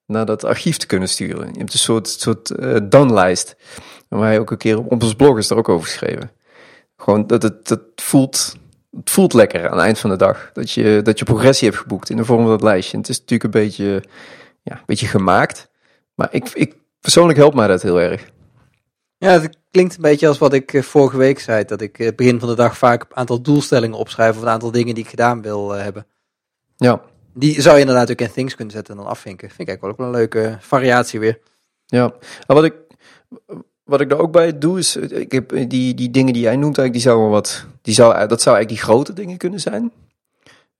naar 0.06 0.26
dat 0.26 0.44
archief 0.44 0.76
te 0.76 0.86
kunnen 0.86 1.08
sturen. 1.08 1.46
Je 1.52 1.58
hebt 1.58 1.72
een 1.72 1.78
soort, 1.78 2.08
soort 2.08 2.50
uh, 2.50 2.76
done-lijst. 2.82 3.56
En 4.08 4.18
wij 4.18 4.38
ook 4.38 4.50
een 4.50 4.56
keer 4.56 4.78
op, 4.78 4.92
op 4.92 5.02
ons 5.02 5.14
blog 5.14 5.38
is 5.38 5.50
er 5.50 5.56
ook 5.56 5.68
over 5.68 5.86
geschreven. 5.86 6.30
Gewoon 6.96 7.26
dat 7.26 7.42
het, 7.42 7.68
dat 7.68 7.80
voelt, 7.94 8.56
het 8.98 9.10
voelt 9.10 9.32
lekker 9.32 9.68
aan 9.68 9.76
het 9.76 9.84
eind 9.84 9.98
van 9.98 10.10
de 10.10 10.16
dag. 10.16 10.50
Dat 10.52 10.70
je, 10.70 11.00
dat 11.02 11.18
je 11.18 11.24
progressie 11.24 11.68
hebt 11.68 11.80
geboekt 11.80 12.10
in 12.10 12.16
de 12.16 12.24
vorm 12.24 12.40
van 12.40 12.50
dat 12.50 12.62
lijstje. 12.62 12.92
En 12.92 12.98
het 12.98 13.08
is 13.08 13.18
natuurlijk 13.20 13.54
een 13.54 13.62
beetje, 13.62 14.02
ja, 14.62 14.74
een 14.74 14.82
beetje 14.86 15.06
gemaakt. 15.06 15.68
Maar 16.14 16.28
ik, 16.30 16.48
ik 16.48 16.76
persoonlijk 17.00 17.38
helpt 17.38 17.54
mij 17.54 17.66
dat 17.66 17.82
heel 17.82 18.00
erg. 18.00 18.24
Ja, 19.18 19.40
het 19.40 19.58
klinkt 19.70 19.96
een 19.96 20.02
beetje 20.02 20.28
als 20.28 20.38
wat 20.38 20.52
ik 20.52 20.72
eh, 20.72 20.82
vorige 20.82 21.16
week 21.16 21.38
zei. 21.38 21.64
Dat 21.64 21.80
ik 21.80 21.98
uh, 21.98 22.08
begin 22.16 22.40
van 22.40 22.48
de 22.48 22.54
dag 22.54 22.78
vaak 22.78 23.02
een 23.02 23.16
aantal 23.16 23.42
doelstellingen 23.42 23.98
opschrijf. 23.98 24.36
Of 24.36 24.42
een 24.42 24.48
aantal 24.48 24.70
dingen 24.70 24.94
die 24.94 25.04
ik 25.04 25.10
gedaan 25.10 25.42
wil 25.42 25.74
uh, 25.74 25.82
hebben. 25.82 26.06
Ja. 26.76 27.02
Die 27.34 27.60
zou 27.60 27.74
je 27.74 27.80
inderdaad 27.80 28.10
ook 28.10 28.20
in 28.20 28.32
Things 28.32 28.54
kunnen 28.54 28.74
zetten 28.74 28.94
en 28.94 29.00
dan 29.00 29.10
afvinken. 29.10 29.48
Vind 29.48 29.60
ik 29.60 29.68
eigenlijk 29.68 29.98
wel 29.98 30.06
ook 30.06 30.12
wel 30.12 30.22
een 30.22 30.28
leuke 30.30 30.56
variatie 30.60 31.20
weer. 31.20 31.38
Ja, 31.86 32.14
maar 32.46 32.56
wat 32.56 32.64
ik, 32.64 32.74
wat 33.86 34.00
ik 34.00 34.08
daar 34.08 34.18
ook 34.18 34.32
bij 34.32 34.58
doe 34.58 34.78
is, 34.78 34.96
ik 34.96 35.32
heb 35.32 35.68
die, 35.68 35.94
die 35.94 36.10
dingen 36.10 36.32
die 36.32 36.42
jij 36.42 36.56
noemt 36.56 36.78
eigenlijk, 36.78 36.92
die 36.92 37.02
zouden 37.02 37.30
wat, 37.30 37.66
die 37.82 37.94
zou, 37.94 38.26
dat 38.26 38.42
zou 38.42 38.56
eigenlijk 38.56 38.68
die 38.68 38.92
grote 38.92 39.12
dingen 39.12 39.36
kunnen 39.36 39.60
zijn. 39.60 39.92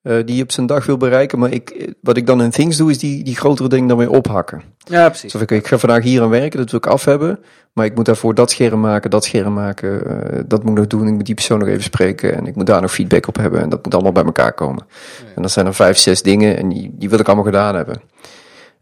Uh, 0.02 0.24
die 0.24 0.36
je 0.36 0.42
op 0.42 0.52
zijn 0.52 0.66
dag 0.66 0.86
wil 0.86 0.96
bereiken. 0.96 1.38
Maar 1.38 1.52
ik, 1.52 1.94
wat 2.00 2.16
ik 2.16 2.26
dan 2.26 2.42
in 2.42 2.50
Things 2.50 2.76
doe, 2.76 2.90
is 2.90 2.98
die, 2.98 3.24
die 3.24 3.36
grotere 3.36 3.68
dingen 3.68 3.88
dan 3.88 3.98
weer 3.98 4.10
ophakken. 4.10 4.62
Ja, 4.84 5.08
precies. 5.08 5.32
Dus 5.32 5.40
ik, 5.40 5.50
ik 5.50 5.66
ga 5.66 5.78
vandaag 5.78 6.02
hier 6.02 6.22
aan 6.22 6.28
werken, 6.28 6.58
dat 6.58 6.70
wil 6.70 6.78
ik 6.78 6.86
af 6.86 7.04
hebben. 7.04 7.38
Maar 7.72 7.84
ik 7.84 7.94
moet 7.94 8.04
daarvoor 8.04 8.34
dat 8.34 8.50
scherm 8.50 8.80
maken, 8.80 9.10
dat 9.10 9.24
scherm 9.24 9.52
maken. 9.52 10.02
Uh, 10.06 10.40
dat 10.46 10.62
moet 10.62 10.70
ik 10.70 10.78
nog 10.78 10.86
doen. 10.86 11.06
Ik 11.06 11.14
moet 11.14 11.26
die 11.26 11.34
persoon 11.34 11.58
nog 11.58 11.68
even 11.68 11.82
spreken. 11.82 12.36
En 12.36 12.46
ik 12.46 12.54
moet 12.54 12.66
daar 12.66 12.80
nog 12.80 12.92
feedback 12.92 13.28
op 13.28 13.36
hebben. 13.36 13.60
En 13.60 13.68
dat 13.68 13.84
moet 13.84 13.94
allemaal 13.94 14.12
bij 14.12 14.24
elkaar 14.24 14.52
komen. 14.52 14.86
Ja. 14.88 15.34
En 15.34 15.42
dat 15.42 15.50
zijn 15.50 15.66
er 15.66 15.74
vijf, 15.74 15.98
zes 15.98 16.22
dingen. 16.22 16.56
En 16.56 16.68
die, 16.68 16.90
die 16.92 17.08
wil 17.08 17.18
ik 17.18 17.26
allemaal 17.26 17.44
gedaan 17.44 17.74
hebben. 17.74 18.00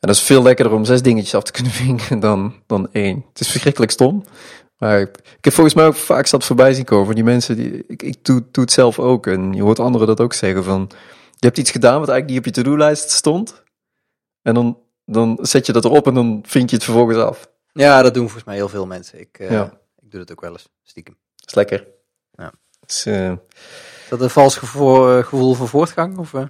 En 0.04 0.10
dat 0.10 0.18
is 0.18 0.26
veel 0.26 0.42
lekkerder 0.42 0.74
om 0.74 0.84
zes 0.84 1.02
dingetjes 1.02 1.34
af 1.34 1.42
te 1.42 1.52
kunnen 1.52 1.72
vinken 1.84 2.20
dan, 2.20 2.54
dan 2.66 2.88
één. 2.92 3.24
Het 3.28 3.40
is 3.40 3.48
verschrikkelijk 3.48 3.92
stom. 3.92 4.24
Maar 4.78 5.00
ik, 5.00 5.18
ik 5.18 5.44
heb 5.44 5.52
volgens 5.52 5.74
mij 5.74 5.86
ook 5.86 5.94
vaak 5.94 6.26
zat 6.26 6.44
voorbij 6.44 6.72
zien 6.72 6.84
komen. 6.84 7.14
Die 7.14 7.24
mensen, 7.24 7.56
die, 7.56 7.84
ik, 7.86 8.02
ik 8.02 8.24
doe, 8.24 8.44
doe 8.50 8.64
het 8.64 8.72
zelf 8.72 8.98
ook. 8.98 9.26
En 9.26 9.52
je 9.52 9.62
hoort 9.62 9.78
anderen 9.78 10.06
dat 10.06 10.20
ook 10.20 10.32
zeggen 10.32 10.64
van... 10.64 10.90
Je 11.30 11.46
hebt 11.46 11.58
iets 11.58 11.70
gedaan 11.70 11.98
wat 12.00 12.08
eigenlijk 12.08 12.28
niet 12.28 12.38
op 12.38 12.44
je 12.44 12.62
to-do-lijst 12.62 13.10
stond. 13.10 13.62
En 14.42 14.54
dan, 14.54 14.78
dan 15.04 15.38
zet 15.40 15.66
je 15.66 15.72
dat 15.72 15.84
erop 15.84 16.06
en 16.06 16.14
dan 16.14 16.42
vind 16.46 16.70
je 16.70 16.76
het 16.76 16.84
vervolgens 16.84 17.18
af. 17.18 17.48
Ja, 17.72 18.02
dat 18.02 18.14
doen 18.14 18.22
volgens 18.22 18.44
mij 18.44 18.54
heel 18.54 18.68
veel 18.68 18.86
mensen. 18.86 19.20
Ik, 19.20 19.38
uh, 19.40 19.50
ja. 19.50 19.64
ik 20.02 20.10
doe 20.10 20.20
dat 20.20 20.30
ook 20.30 20.40
wel 20.40 20.52
eens, 20.52 20.68
stiekem. 20.82 21.16
Dat 21.36 21.48
is 21.48 21.54
lekker. 21.54 21.86
Ja. 22.30 22.52
Is, 22.86 23.06
uh... 23.06 23.30
is 23.30 24.08
dat 24.08 24.20
een 24.20 24.30
vals 24.30 24.56
gevoel, 24.56 25.22
gevoel 25.22 25.54
van 25.54 25.68
voortgang? 25.68 26.18
Of, 26.18 26.32
uh? 26.32 26.44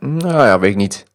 Nou 0.00 0.46
ja, 0.46 0.58
weet 0.58 0.70
ik 0.70 0.76
niet. 0.76 1.10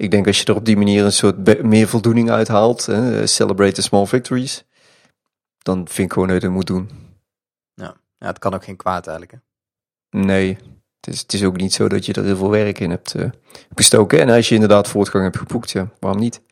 Ik 0.00 0.10
denk 0.10 0.26
als 0.26 0.38
je 0.38 0.44
er 0.44 0.54
op 0.54 0.64
die 0.64 0.76
manier 0.76 1.04
een 1.04 1.12
soort 1.12 1.62
meer 1.62 1.88
voldoening 1.88 2.30
uithaalt, 2.30 2.86
hè, 2.86 3.26
celebrate 3.26 3.72
the 3.72 3.82
small 3.82 4.06
victories, 4.06 4.64
dan 5.58 5.88
vind 5.88 6.06
ik 6.06 6.12
gewoon 6.12 6.28
dat 6.28 6.40
je 6.40 6.46
het 6.46 6.56
moet 6.56 6.66
doen. 6.66 6.90
Ja. 7.74 7.96
ja, 8.18 8.26
het 8.26 8.38
kan 8.38 8.54
ook 8.54 8.64
geen 8.64 8.76
kwaad 8.76 9.06
eigenlijk. 9.06 9.38
Hè? 9.38 10.18
Nee, 10.18 10.58
het 11.00 11.14
is, 11.14 11.20
het 11.20 11.32
is 11.32 11.44
ook 11.44 11.56
niet 11.56 11.72
zo 11.72 11.88
dat 11.88 12.06
je 12.06 12.12
er 12.12 12.24
heel 12.24 12.36
veel 12.36 12.50
werk 12.50 12.80
in 12.80 12.90
hebt 12.90 13.14
uh, 13.14 13.30
gestoken. 13.74 14.20
En 14.20 14.28
als 14.28 14.48
je 14.48 14.54
inderdaad 14.54 14.88
voortgang 14.88 15.24
hebt 15.24 15.38
geboekt, 15.38 15.70
ja, 15.70 15.90
waarom 15.98 16.20
niet? 16.20 16.42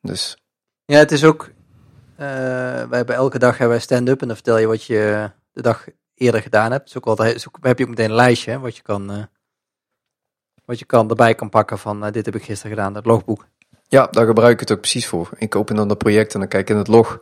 Dus. 0.00 0.36
Ja, 0.84 0.98
het 0.98 1.12
is 1.12 1.24
ook. 1.24 1.50
Uh, 2.12 2.18
wij 2.88 2.96
hebben 2.96 3.14
elke 3.14 3.38
dag 3.38 3.58
hebben 3.58 3.80
stand-up 3.80 4.20
en 4.20 4.26
dan 4.26 4.36
vertel 4.36 4.58
je 4.58 4.66
wat 4.66 4.84
je 4.84 5.30
de 5.52 5.62
dag 5.62 5.86
eerder 6.14 6.42
gedaan 6.42 6.72
hebt. 6.72 6.84
Dus 6.84 6.96
ook 6.96 7.06
altijd, 7.06 7.32
dus 7.32 7.48
ook, 7.48 7.58
heb 7.60 7.78
je 7.78 7.84
ook 7.84 7.90
meteen 7.90 8.10
een 8.10 8.16
lijstje 8.16 8.50
hè, 8.50 8.58
wat 8.58 8.76
je 8.76 8.82
kan. 8.82 9.12
Uh, 9.12 9.22
wat 10.66 10.78
je 10.78 10.84
kan 10.84 11.08
erbij 11.08 11.34
kan 11.34 11.48
pakken 11.48 11.78
van 11.78 12.04
uh, 12.04 12.12
dit 12.12 12.26
heb 12.26 12.34
ik 12.34 12.44
gisteren 12.44 12.76
gedaan, 12.76 12.92
dat 12.92 13.06
logboek. 13.06 13.46
Ja, 13.88 14.06
daar 14.10 14.26
gebruik 14.26 14.52
ik 14.52 14.60
het 14.60 14.70
ook 14.72 14.80
precies 14.80 15.06
voor. 15.06 15.28
Ik 15.38 15.56
open 15.56 15.76
dan 15.76 15.88
dat 15.88 15.98
project 15.98 16.34
en 16.34 16.40
dan 16.40 16.48
kijk 16.48 16.62
ik 16.62 16.70
in 16.70 16.76
het 16.76 16.88
log. 16.88 17.18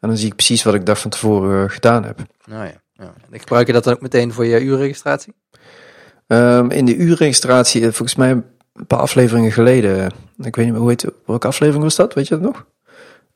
En 0.00 0.08
dan 0.08 0.16
zie 0.16 0.26
ik 0.26 0.34
precies 0.34 0.62
wat 0.62 0.74
ik 0.74 0.86
dag 0.86 1.00
van 1.00 1.10
tevoren 1.10 1.70
gedaan 1.70 2.04
heb. 2.04 2.18
Nou 2.44 2.64
ja, 2.64 2.80
ja. 2.92 3.14
En 3.30 3.38
gebruik 3.38 3.66
je 3.66 3.72
dat 3.72 3.84
dan 3.84 3.94
ook 3.94 4.00
meteen 4.00 4.32
voor 4.32 4.46
je 4.46 4.60
uurregistratie? 4.60 5.34
Um, 6.26 6.70
in 6.70 6.84
de 6.84 6.96
uurregistratie, 6.96 7.82
volgens 7.82 8.14
mij 8.14 8.30
een 8.72 8.86
paar 8.86 8.98
afleveringen 8.98 9.52
geleden. 9.52 10.12
Ik 10.38 10.56
weet 10.56 10.64
niet 10.64 10.72
meer 10.74 10.80
hoe 10.80 10.88
heet 10.88 11.06
welke 11.26 11.46
aflevering 11.46 11.84
was 11.84 11.96
dat? 11.96 12.14
Weet 12.14 12.28
je 12.28 12.34
dat 12.34 12.44
nog? 12.44 12.66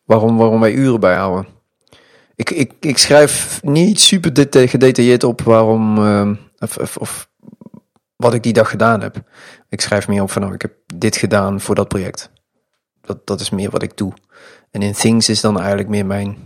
Waarom, 0.04 0.36
waarom 0.36 0.60
wij 0.60 0.72
uren 0.72 1.00
bijhouden. 1.00 1.46
Ik, 2.34 2.50
ik, 2.50 2.72
ik 2.80 2.98
schrijf 2.98 3.60
niet 3.62 4.00
super 4.00 4.32
deta 4.32 4.66
gedetailleerd 4.66 5.24
op 5.24 5.40
waarom 5.40 5.98
uh, 5.98 6.30
of, 6.58 6.76
of, 6.76 6.96
of, 6.96 7.30
wat 8.20 8.35
ik 8.35 8.42
die 8.42 8.52
dag 8.52 8.70
gedaan 8.70 9.00
heb. 9.00 9.16
Ik 9.68 9.80
schrijf 9.80 10.09
meer 10.09 10.22
op 10.22 10.30
van 10.30 10.42
nou, 10.42 10.54
ik 10.54 10.62
heb 10.62 10.74
dit 10.94 11.16
gedaan 11.16 11.61
voor 11.61 11.74
dat 11.74 11.88
project. 11.88 12.30
Dat, 13.00 13.26
dat 13.26 13.40
is 13.40 13.50
meer 13.50 13.70
wat 13.70 13.83
ik 13.83 13.96
doe. 13.96 14.12
En 14.70 14.83
in 14.83 14.92
Things 14.92 15.28
is 15.28 15.40
dan 15.40 15.59
eigenlijk 15.59 15.88
meer 15.88 16.06
mijn, 16.06 16.38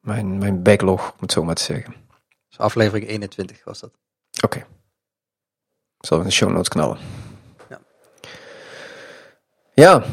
mijn, 0.00 0.38
mijn 0.38 0.62
backlog, 0.62 1.10
om 1.10 1.18
het 1.20 1.32
zo 1.32 1.44
maar 1.44 1.54
te 1.54 1.62
zeggen. 1.62 1.94
Dus 2.48 2.58
aflevering 2.58 3.08
21 3.08 3.64
was 3.64 3.80
dat. 3.80 3.90
Oké. 4.42 4.56
Okay. 4.56 4.66
Zal 5.98 6.18
in 6.18 6.24
de 6.24 6.30
show 6.30 6.50
notes 6.50 6.68
knallen. 6.68 6.98
Ja. 7.68 7.80
Ja. 9.74 10.04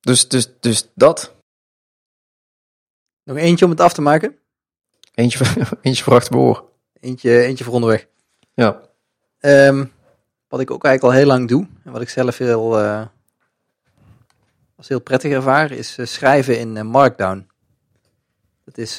Dus, 0.00 0.28
dus, 0.28 0.48
dus 0.60 0.88
dat. 0.94 1.34
Nog 3.22 3.36
eentje 3.36 3.64
om 3.64 3.70
het 3.70 3.80
af 3.80 3.92
te 3.92 4.02
maken? 4.02 4.38
Eentje, 5.14 5.44
eentje 5.82 6.04
voor 6.04 6.14
achter 6.14 6.34
mijn 6.34 6.44
oor. 6.46 6.70
Eentje, 7.00 7.42
eentje 7.42 7.64
voor 7.64 7.72
onderweg. 7.74 8.06
Ja. 8.54 8.83
Um, 9.46 9.92
wat 10.48 10.60
ik 10.60 10.70
ook 10.70 10.84
eigenlijk 10.84 11.14
al 11.14 11.20
heel 11.20 11.28
lang 11.36 11.48
doe, 11.48 11.66
en 11.84 11.92
wat 11.92 12.00
ik 12.00 12.08
zelf 12.08 12.38
heel, 12.38 12.80
uh, 12.80 13.06
als 14.76 14.88
heel 14.88 15.00
prettig 15.00 15.32
ervaar, 15.32 15.70
is 15.70 15.98
uh, 15.98 16.06
schrijven 16.06 16.58
in 16.58 16.76
uh, 16.76 16.82
Markdown. 16.82 17.46
Dat 18.64 18.78
is, 18.78 18.96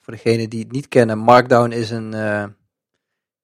voor 0.00 0.14
degenen 0.14 0.50
die 0.50 0.62
het 0.62 0.72
niet 0.72 0.88
kennen, 0.88 1.18
Markdown 1.18 1.70
is 1.70 1.90
een, 1.90 2.14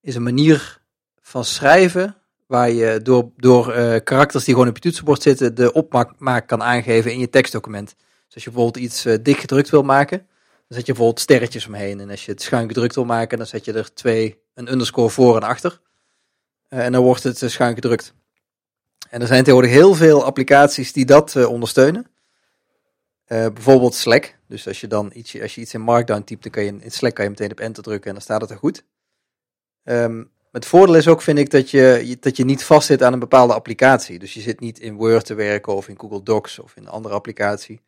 is 0.01 0.14
een 0.14 0.22
manier 0.22 0.81
van 1.20 1.44
schrijven 1.44 2.16
waar 2.46 2.70
je 2.70 3.03
door, 3.03 3.31
door 3.37 3.72
karakters 4.03 4.44
die 4.44 4.55
gewoon 4.55 4.68
op 4.68 4.74
je 4.74 4.83
toetsenbord 4.83 5.22
zitten, 5.22 5.55
de 5.55 5.72
opmaak 5.72 6.46
kan 6.46 6.62
aangeven 6.62 7.12
in 7.12 7.18
je 7.18 7.31
tekstdocument. 7.31 7.94
Dus 8.27 8.35
als 8.35 8.44
je 8.44 8.51
bijvoorbeeld 8.51 8.85
iets 8.85 9.03
dik 9.22 9.38
gedrukt 9.38 9.70
wil 9.70 9.83
maken, 9.83 10.18
dan 10.18 10.77
zet 10.77 10.87
je 10.87 10.92
bijvoorbeeld 10.92 11.20
sterretjes 11.20 11.66
omheen. 11.66 12.01
En 12.01 12.11
als 12.11 12.24
je 12.24 12.31
het 12.31 12.42
schuin 12.42 12.68
gedrukt 12.68 12.94
wil 12.94 13.05
maken, 13.05 13.38
dan 13.38 13.46
zet 13.46 13.64
je 13.64 13.72
er 13.72 13.94
twee, 13.94 14.42
een 14.55 14.72
underscore 14.72 15.11
voor 15.11 15.37
en 15.37 15.42
achter. 15.42 15.81
Uh, 16.70 16.85
en 16.85 16.92
dan 16.92 17.02
wordt 17.02 17.22
het 17.22 17.42
uh, 17.42 17.48
schuin 17.48 17.74
gedrukt. 17.74 18.14
En 19.11 19.20
er 19.20 19.26
zijn 19.26 19.44
tegenwoordig 19.44 19.76
heel 19.76 19.94
veel 19.94 20.24
applicaties 20.24 20.92
die 20.92 21.04
dat 21.04 21.35
uh, 21.35 21.48
ondersteunen. 21.48 22.07
bijvoorbeeld 23.26 23.94
Slack. 23.94 24.37
Dus 24.46 24.66
als 24.66 24.81
je 24.81 24.87
dan 24.87 25.11
iets, 25.14 25.40
als 25.40 25.54
je 25.54 25.61
iets 25.61 25.74
in 25.74 25.81
Markdown 25.81 26.24
typt, 26.24 26.42
dan 26.42 26.52
kan 26.52 26.64
je 26.64 26.76
in 26.81 26.90
Slack 26.90 27.14
kan 27.14 27.24
je 27.24 27.31
meteen 27.31 27.50
op 27.50 27.61
enter 27.61 27.83
drukken 27.83 28.09
en 28.09 28.12
dan 28.12 28.22
staat 28.22 28.40
het 28.40 28.50
er 28.50 28.57
goed. 28.57 28.85
Um, 29.85 30.31
het 30.52 30.66
voordeel 30.66 30.94
is 30.94 31.09
ook, 31.09 31.22
vind 31.22 31.38
ik, 31.38 31.50
dat 31.50 31.70
je, 31.70 32.16
dat 32.20 32.37
je 32.37 32.44
niet 32.44 32.64
vastzit 32.64 33.02
aan 33.02 33.12
een 33.12 33.18
bepaalde 33.18 33.54
applicatie. 33.54 34.18
Dus 34.18 34.35
je 34.35 34.40
zit 34.40 34.61
niet 34.61 34.78
in 34.78 34.94
Word 34.94 35.24
te 35.24 35.35
werken 35.35 35.74
of 35.74 35.88
in 35.88 35.98
Google 35.98 36.22
Docs 36.22 36.59
of 36.59 36.76
in 36.76 36.83
een 36.83 36.88
andere 36.88 37.14
applicatie. 37.14 37.81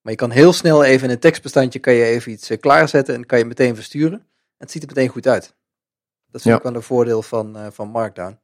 Maar 0.00 0.12
je 0.12 0.18
kan 0.18 0.30
heel 0.30 0.52
snel 0.52 0.84
even 0.84 1.08
in 1.08 1.14
een 1.14 1.20
tekstbestandje 1.20 1.78
kan 1.78 1.94
je 1.94 2.04
even 2.04 2.32
iets 2.32 2.50
klaarzetten 2.60 3.14
en 3.14 3.26
kan 3.26 3.38
je 3.38 3.44
meteen 3.44 3.74
versturen. 3.74 4.18
En 4.18 4.56
het 4.58 4.70
ziet 4.70 4.82
er 4.82 4.88
meteen 4.88 5.08
goed 5.08 5.26
uit. 5.26 5.54
Dat 6.34 6.44
is 6.44 6.50
ja. 6.50 6.54
ook 6.54 6.62
wel 6.62 6.74
een 6.74 6.82
voordeel 6.82 7.22
van, 7.22 7.56
uh, 7.56 7.66
van 7.70 7.88
Markdown. 7.88 8.38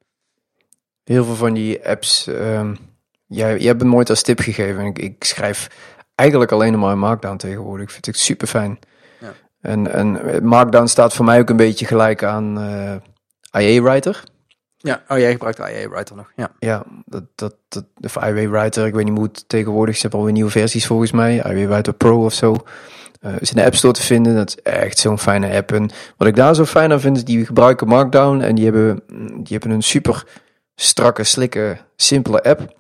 Heel 1.05 1.25
veel 1.25 1.35
van 1.35 1.55
die 1.55 1.89
apps, 1.89 2.27
um, 2.27 2.79
jij, 3.27 3.59
jij 3.59 3.67
hebt 3.67 3.83
me 3.83 3.89
nooit 3.89 4.11
als 4.11 4.23
tip 4.23 4.41
gegeven. 4.41 4.85
Ik, 4.85 4.99
ik 4.99 5.25
schrijf 5.25 5.71
eigenlijk 6.15 6.53
alleen 6.53 6.79
maar 6.79 6.93
in 6.93 6.99
Markdown 6.99 7.37
tegenwoordig. 7.37 7.85
Ik 7.85 7.91
vind 7.91 8.07
het 8.07 8.19
super 8.19 8.47
fijn. 8.47 8.79
Ja. 9.21 9.33
En, 9.61 9.93
en 9.93 10.45
Markdown 10.45 10.87
staat 10.87 11.15
voor 11.15 11.25
mij 11.25 11.41
ook 11.41 11.51
een 11.51 11.57
beetje 11.57 11.87
gelijk 11.87 12.23
aan 12.23 12.59
uh, 12.59 12.95
IA 13.63 13.83
Writer. 13.83 14.23
Ja, 14.77 15.03
oh 15.09 15.19
jij 15.19 15.31
gebruikt 15.31 15.59
IA 15.59 15.89
Writer 15.89 16.17
nog. 16.17 16.33
Ja, 16.37 16.51
ja 16.59 16.85
dat, 17.07 17.25
dat, 17.35 17.55
dat, 17.69 17.85
of 18.01 18.17
IA 18.17 18.49
Writer, 18.49 18.87
ik 18.87 18.95
weet 18.95 19.05
niet 19.05 19.17
hoe 19.17 19.27
het 19.33 19.49
tegenwoordig 19.49 19.95
is. 19.95 20.01
Ze 20.01 20.03
hebben 20.03 20.21
alweer 20.21 20.35
nieuwe 20.35 20.51
versies 20.51 20.87
volgens 20.87 21.13
mij. 21.13 21.35
IA 21.35 21.69
Writer 21.69 21.93
Pro 21.93 22.25
of 22.25 22.33
zo. 22.33 22.57
Uh, 23.21 23.33
is 23.39 23.51
in 23.51 23.57
de 23.57 23.65
App 23.65 23.75
Store 23.75 23.93
te 23.93 24.03
vinden. 24.03 24.35
Dat 24.35 24.49
is 24.49 24.63
echt 24.63 24.99
zo'n 24.99 25.19
fijne 25.19 25.55
app. 25.57 25.73
En 25.73 25.91
wat 26.17 26.29
ik 26.29 26.37
daar 26.37 26.55
zo 26.55 26.65
fijn 26.65 26.93
aan 26.93 27.01
vind, 27.01 27.17
is 27.17 27.25
die 27.25 27.47
gebruiken 27.47 27.89
Markdown. 27.89 28.41
En 28.41 28.55
die 28.55 28.65
hebben, 28.65 29.03
die 29.35 29.47
hebben 29.49 29.71
een 29.71 29.83
super 29.83 30.25
strakke, 30.75 31.25
slikke, 31.25 31.79
simpele 31.97 32.43
app. 32.43 32.79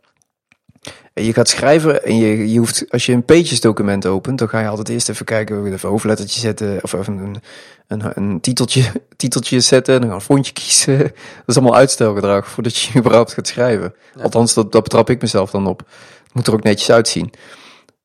En 1.12 1.24
je 1.24 1.32
gaat 1.32 1.48
schrijven 1.48 2.04
en 2.04 2.16
je, 2.16 2.52
je 2.52 2.58
hoeft, 2.58 2.84
als 2.90 3.06
je 3.06 3.12
een 3.12 3.24
pages 3.24 3.60
document 3.60 4.06
opent, 4.06 4.38
dan 4.38 4.48
ga 4.48 4.60
je 4.60 4.68
altijd 4.68 4.88
eerst 4.88 5.08
even 5.08 5.24
kijken, 5.24 5.56
even 5.56 5.72
een 5.72 5.88
hoofdlettertje 5.88 6.40
zetten, 6.40 6.78
of 6.82 6.92
even 6.92 7.18
een, 7.18 7.42
een, 7.86 8.12
een 8.14 8.40
titeltje, 8.40 8.92
titeltje 9.16 9.60
zetten, 9.60 9.94
en 9.94 10.00
dan 10.00 10.10
een 10.10 10.20
fontje 10.20 10.52
kiezen. 10.52 10.98
Dat 10.98 11.12
is 11.46 11.56
allemaal 11.56 11.76
uitstelgedrag 11.76 12.48
voordat 12.48 12.76
je 12.76 12.94
überhaupt 12.98 13.32
gaat 13.32 13.46
schrijven. 13.46 13.94
Ja. 14.14 14.22
Althans, 14.22 14.54
dat, 14.54 14.72
dat 14.72 14.82
betrap 14.82 15.10
ik 15.10 15.20
mezelf 15.20 15.50
dan 15.50 15.66
op. 15.66 15.78
Het 16.24 16.34
moet 16.34 16.46
er 16.46 16.52
ook 16.52 16.62
netjes 16.62 16.90
uitzien. 16.90 17.32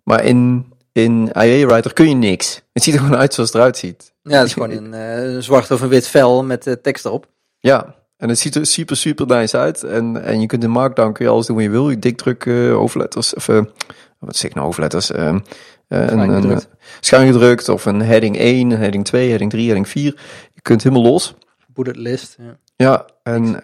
Maar 0.04 0.24
in, 0.24 0.74
in 0.96 1.30
IA 1.34 1.68
Writer 1.68 1.94
kun 1.94 2.10
je 2.10 2.16
niks. 2.16 2.62
Het 2.74 2.84
ziet 2.84 2.94
er 2.94 3.00
gewoon 3.00 3.18
uit 3.18 3.34
zoals 3.34 3.50
het 3.50 3.58
eruit 3.58 3.78
ziet. 3.78 4.14
Ja, 4.22 4.38
het 4.38 4.48
is 4.48 4.54
gewoon 4.54 4.72
een, 4.72 5.34
uh, 5.34 5.42
zwart 5.42 5.72
of 5.72 5.82
een 5.82 5.90
wit 5.90 6.08
vel 6.08 6.44
met 6.44 6.68
uh, 6.68 6.74
tekst 6.74 7.06
erop. 7.06 7.28
Ja, 7.60 7.96
en 8.18 8.30
het 8.30 8.40
ziet 8.40 8.56
er 8.56 8.66
super, 8.66 8.98
super 8.98 9.26
nice 9.28 9.58
uit. 9.58 9.84
En, 9.84 10.24
en 10.24 10.42
je 10.42 10.48
kunt 10.48 10.64
in 10.64 10.70
Markdown 10.70 11.12
kun 11.12 11.26
je 11.26 11.32
alles 11.32 11.46
doen 11.46 11.56
wat 11.56 11.66
je 11.66 11.72
wil. 11.72 11.90
Je 11.90 12.00
dikdruk 12.00 12.46
uh, 12.46 12.74
hoofdletters, 12.74 13.34
of 13.34 13.48
uh, 13.48 13.62
wat 14.20 14.36
zeg 14.36 14.50
ik 14.50 14.56
nou, 14.56 14.66
hoofdletters? 14.66 15.12
Uh, 15.12 15.38
een, 15.88 16.60
schuingedrukt 17.00 17.70
of 17.70 17.86
een 17.86 18.02
heading 18.02 18.38
1, 18.38 18.70
heading 18.70 19.06
2, 19.06 19.30
heading 19.30 19.52
3, 19.52 19.66
heading 19.66 19.88
4. 19.88 20.04
Je 20.54 20.62
kunt 20.62 20.84
helemaal 20.84 21.12
los. 21.12 21.34
Bullet 21.68 21.96
list, 21.96 22.38
ja. 22.40 22.58
Ja, 22.76 23.06
en 23.24 23.62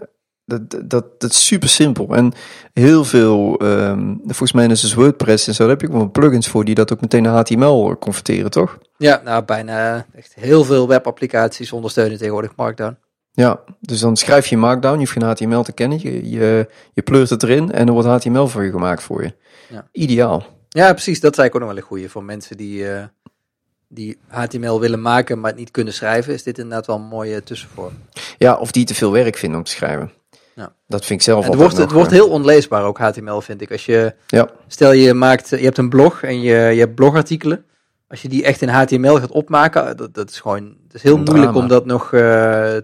dat, 0.51 0.89
dat, 0.89 1.21
dat 1.21 1.31
is 1.31 1.45
super 1.45 1.69
simpel. 1.69 2.15
En 2.15 2.33
heel 2.73 3.03
veel, 3.03 3.63
um, 3.63 4.21
volgens 4.25 4.51
mij 4.51 4.67
is 4.67 4.81
dus 4.81 4.93
WordPress 4.93 5.47
en 5.47 5.53
zo, 5.53 5.63
daar 5.63 5.71
heb 5.71 5.81
je 5.81 5.91
wel 5.91 6.11
plugins 6.11 6.47
voor 6.47 6.65
die 6.65 6.75
dat 6.75 6.93
ook 6.93 7.01
meteen 7.01 7.23
naar 7.23 7.33
HTML 7.33 7.97
converteren, 7.99 8.51
toch? 8.51 8.77
Ja, 8.97 9.21
nou 9.23 9.43
bijna 9.43 10.05
echt 10.15 10.33
heel 10.35 10.63
veel 10.63 10.87
webapplicaties 10.87 11.71
ondersteunen 11.71 12.17
tegenwoordig 12.17 12.55
Markdown. 12.55 12.97
Ja, 13.31 13.59
dus 13.79 13.99
dan 13.99 14.17
schrijf 14.17 14.47
je 14.47 14.57
Markdown, 14.57 14.93
je 14.93 14.99
hoeft 14.99 15.11
geen 15.11 15.23
HTML 15.23 15.63
te 15.63 15.71
kennen, 15.71 15.99
je, 16.01 16.29
je, 16.29 16.67
je 16.93 17.01
pleurt 17.01 17.29
het 17.29 17.43
erin 17.43 17.71
en 17.71 17.87
er 17.87 17.93
wordt 17.93 18.07
HTML 18.07 18.47
voor 18.47 18.63
je 18.63 18.71
gemaakt 18.71 19.03
voor 19.03 19.23
je. 19.23 19.33
Ja. 19.69 19.87
Ideaal. 19.91 20.45
Ja, 20.69 20.91
precies. 20.93 21.19
Dat 21.19 21.31
is 21.31 21.37
eigenlijk 21.37 21.55
ook 21.55 21.61
nog 21.61 21.69
wel 21.69 21.77
een 21.77 21.89
goede 21.89 22.09
voor 22.09 22.23
mensen 22.23 22.57
die, 22.57 22.83
uh, 22.83 23.03
die 23.87 24.17
HTML 24.27 24.79
willen 24.79 25.01
maken, 25.01 25.39
maar 25.39 25.49
het 25.49 25.59
niet 25.59 25.71
kunnen 25.71 25.93
schrijven. 25.93 26.33
Is 26.33 26.43
dit 26.43 26.57
inderdaad 26.57 26.87
wel 26.87 26.95
een 26.95 27.01
mooie 27.01 27.43
tussenvorm. 27.43 27.93
Ja, 28.37 28.55
of 28.55 28.71
die 28.71 28.85
te 28.85 28.93
veel 28.93 29.11
werk 29.11 29.37
vinden 29.37 29.57
om 29.57 29.65
te 29.65 29.71
schrijven. 29.71 30.11
Ja. 30.55 30.73
Dat 30.87 31.05
vind 31.05 31.19
ik 31.19 31.25
zelf 31.25 31.45
het 31.45 31.55
wordt, 31.55 31.77
Het 31.77 31.91
wordt 31.91 32.11
heel 32.11 32.29
onleesbaar 32.29 32.83
ook, 32.83 32.97
HTML, 32.97 33.41
vind 33.41 33.61
ik. 33.61 33.71
Als 33.71 33.85
je, 33.85 34.13
ja. 34.27 34.49
Stel 34.67 34.91
je 34.91 35.13
maakt, 35.13 35.49
je 35.49 35.55
hebt 35.55 35.77
een 35.77 35.89
blog 35.89 36.23
en 36.23 36.41
je, 36.41 36.55
je 36.55 36.79
hebt 36.79 36.95
blogartikelen. 36.95 37.65
Als 38.07 38.21
je 38.21 38.29
die 38.29 38.43
echt 38.43 38.61
in 38.61 38.69
HTML 38.69 39.15
gaat 39.15 39.31
opmaken, 39.31 39.97
dat, 39.97 40.13
dat 40.13 40.29
is 40.29 40.39
gewoon 40.39 40.75
het 40.91 40.93
is 40.93 41.03
heel 41.03 41.17
moeilijk 41.17 41.55
om 41.55 41.67
dat 41.67 41.85
nog 41.85 42.11
uh, 42.11 42.21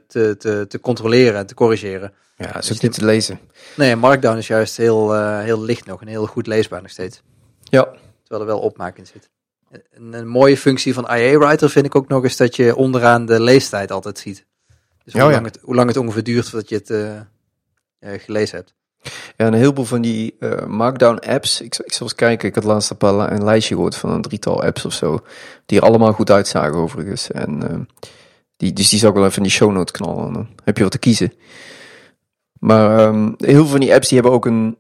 te, 0.08 0.36
te, 0.38 0.66
te 0.68 0.80
controleren 0.80 1.40
en 1.40 1.46
te 1.46 1.54
corrigeren. 1.54 2.14
Ja, 2.38 2.52
dat 2.52 2.64
is 2.64 2.74
ook 2.74 2.82
niet 2.82 2.94
te 2.94 3.06
lezen. 3.06 3.40
Nee, 3.76 3.96
Markdown 3.96 4.38
is 4.38 4.48
juist 4.48 4.78
heel, 4.78 5.16
uh, 5.16 5.40
heel 5.40 5.62
licht 5.62 5.86
nog 5.86 6.02
en 6.02 6.08
heel 6.08 6.26
goed 6.26 6.48
leesbaar 6.48 6.82
nog 6.82 6.92
steeds. 6.92 7.22
Ja. 7.64 7.84
Terwijl 8.24 8.42
er 8.42 8.56
wel 8.56 8.60
opmaak 8.60 8.98
in 8.98 9.06
zit. 9.06 9.30
Een, 9.92 10.14
een, 10.14 10.28
mooie 10.28 10.58
functie 10.58 10.94
van 10.94 11.04
IA 11.04 11.38
Writer 11.38 11.70
vind 11.70 11.86
ik 11.86 11.96
ook 11.96 12.08
nog 12.08 12.24
eens 12.24 12.38
dat 12.38 12.56
je 12.56 12.76
onderaan 12.76 13.26
de 13.26 13.42
leestijd 13.42 13.92
altijd 13.92 14.20
ziet. 14.20 14.46
Dus 15.04 15.14
hoe, 15.14 15.24
oh, 15.24 15.32
lang, 15.32 15.46
het, 15.46 15.60
hoe 15.62 15.76
lang 15.76 15.88
het 15.88 15.98
ongeveer 15.98 16.24
duurt 16.24 16.50
voordat 16.50 16.70
je 16.70 16.76
het 16.76 16.90
uh, 16.90 17.20
gelezen 18.00 18.58
hebt. 18.58 18.76
Ja, 19.38 19.48
een 19.48 19.54
heleboel 19.54 19.86
van 19.86 20.02
die 20.02 20.36
uh, 20.40 20.66
Markdown 20.66 21.28
apps. 21.28 21.62
Ik, 21.62 21.76
ik 21.78 21.94
zal 21.94 22.06
eens 22.08 22.16
kijken. 22.16 22.48
Ik 22.48 22.56
had 22.56 22.64
laatst 22.64 22.90
een, 22.90 22.98
paar, 22.98 23.32
een 23.32 23.44
lijstje 23.44 23.76
gehoord 23.76 23.96
van 23.96 24.10
een 24.10 24.22
drietal 24.22 24.64
apps 24.64 24.86
of 24.86 24.94
zo. 24.94 25.20
Die 25.66 25.80
er 25.80 25.86
allemaal 25.86 26.14
goed 26.14 26.32
uitzagen 26.32 26.76
overigens. 26.76 27.32
En 27.32 27.64
uh, 27.64 27.80
die, 28.58 28.74
dus 28.74 28.90
die 28.90 29.00
zou 29.00 29.12
ik 29.12 29.18
wel 29.18 29.28
even 29.28 29.38
in 29.38 29.44
die 29.44 29.52
show 29.58 29.72
notes 29.72 29.92
knallen. 29.92 30.34
Dan 30.34 30.48
heb 30.64 30.78
je 30.78 30.84
wat 30.84 30.92
te 30.92 31.00
kiezen. 31.00 31.34
Maar 32.60 33.08
um, 33.08 33.34
heel 33.38 33.56
veel 33.56 33.66
van 33.66 33.80
die 33.80 33.94
apps 33.94 34.08
die 34.08 34.18
hebben 34.18 34.36
ook 34.36 34.46
een, 34.46 34.78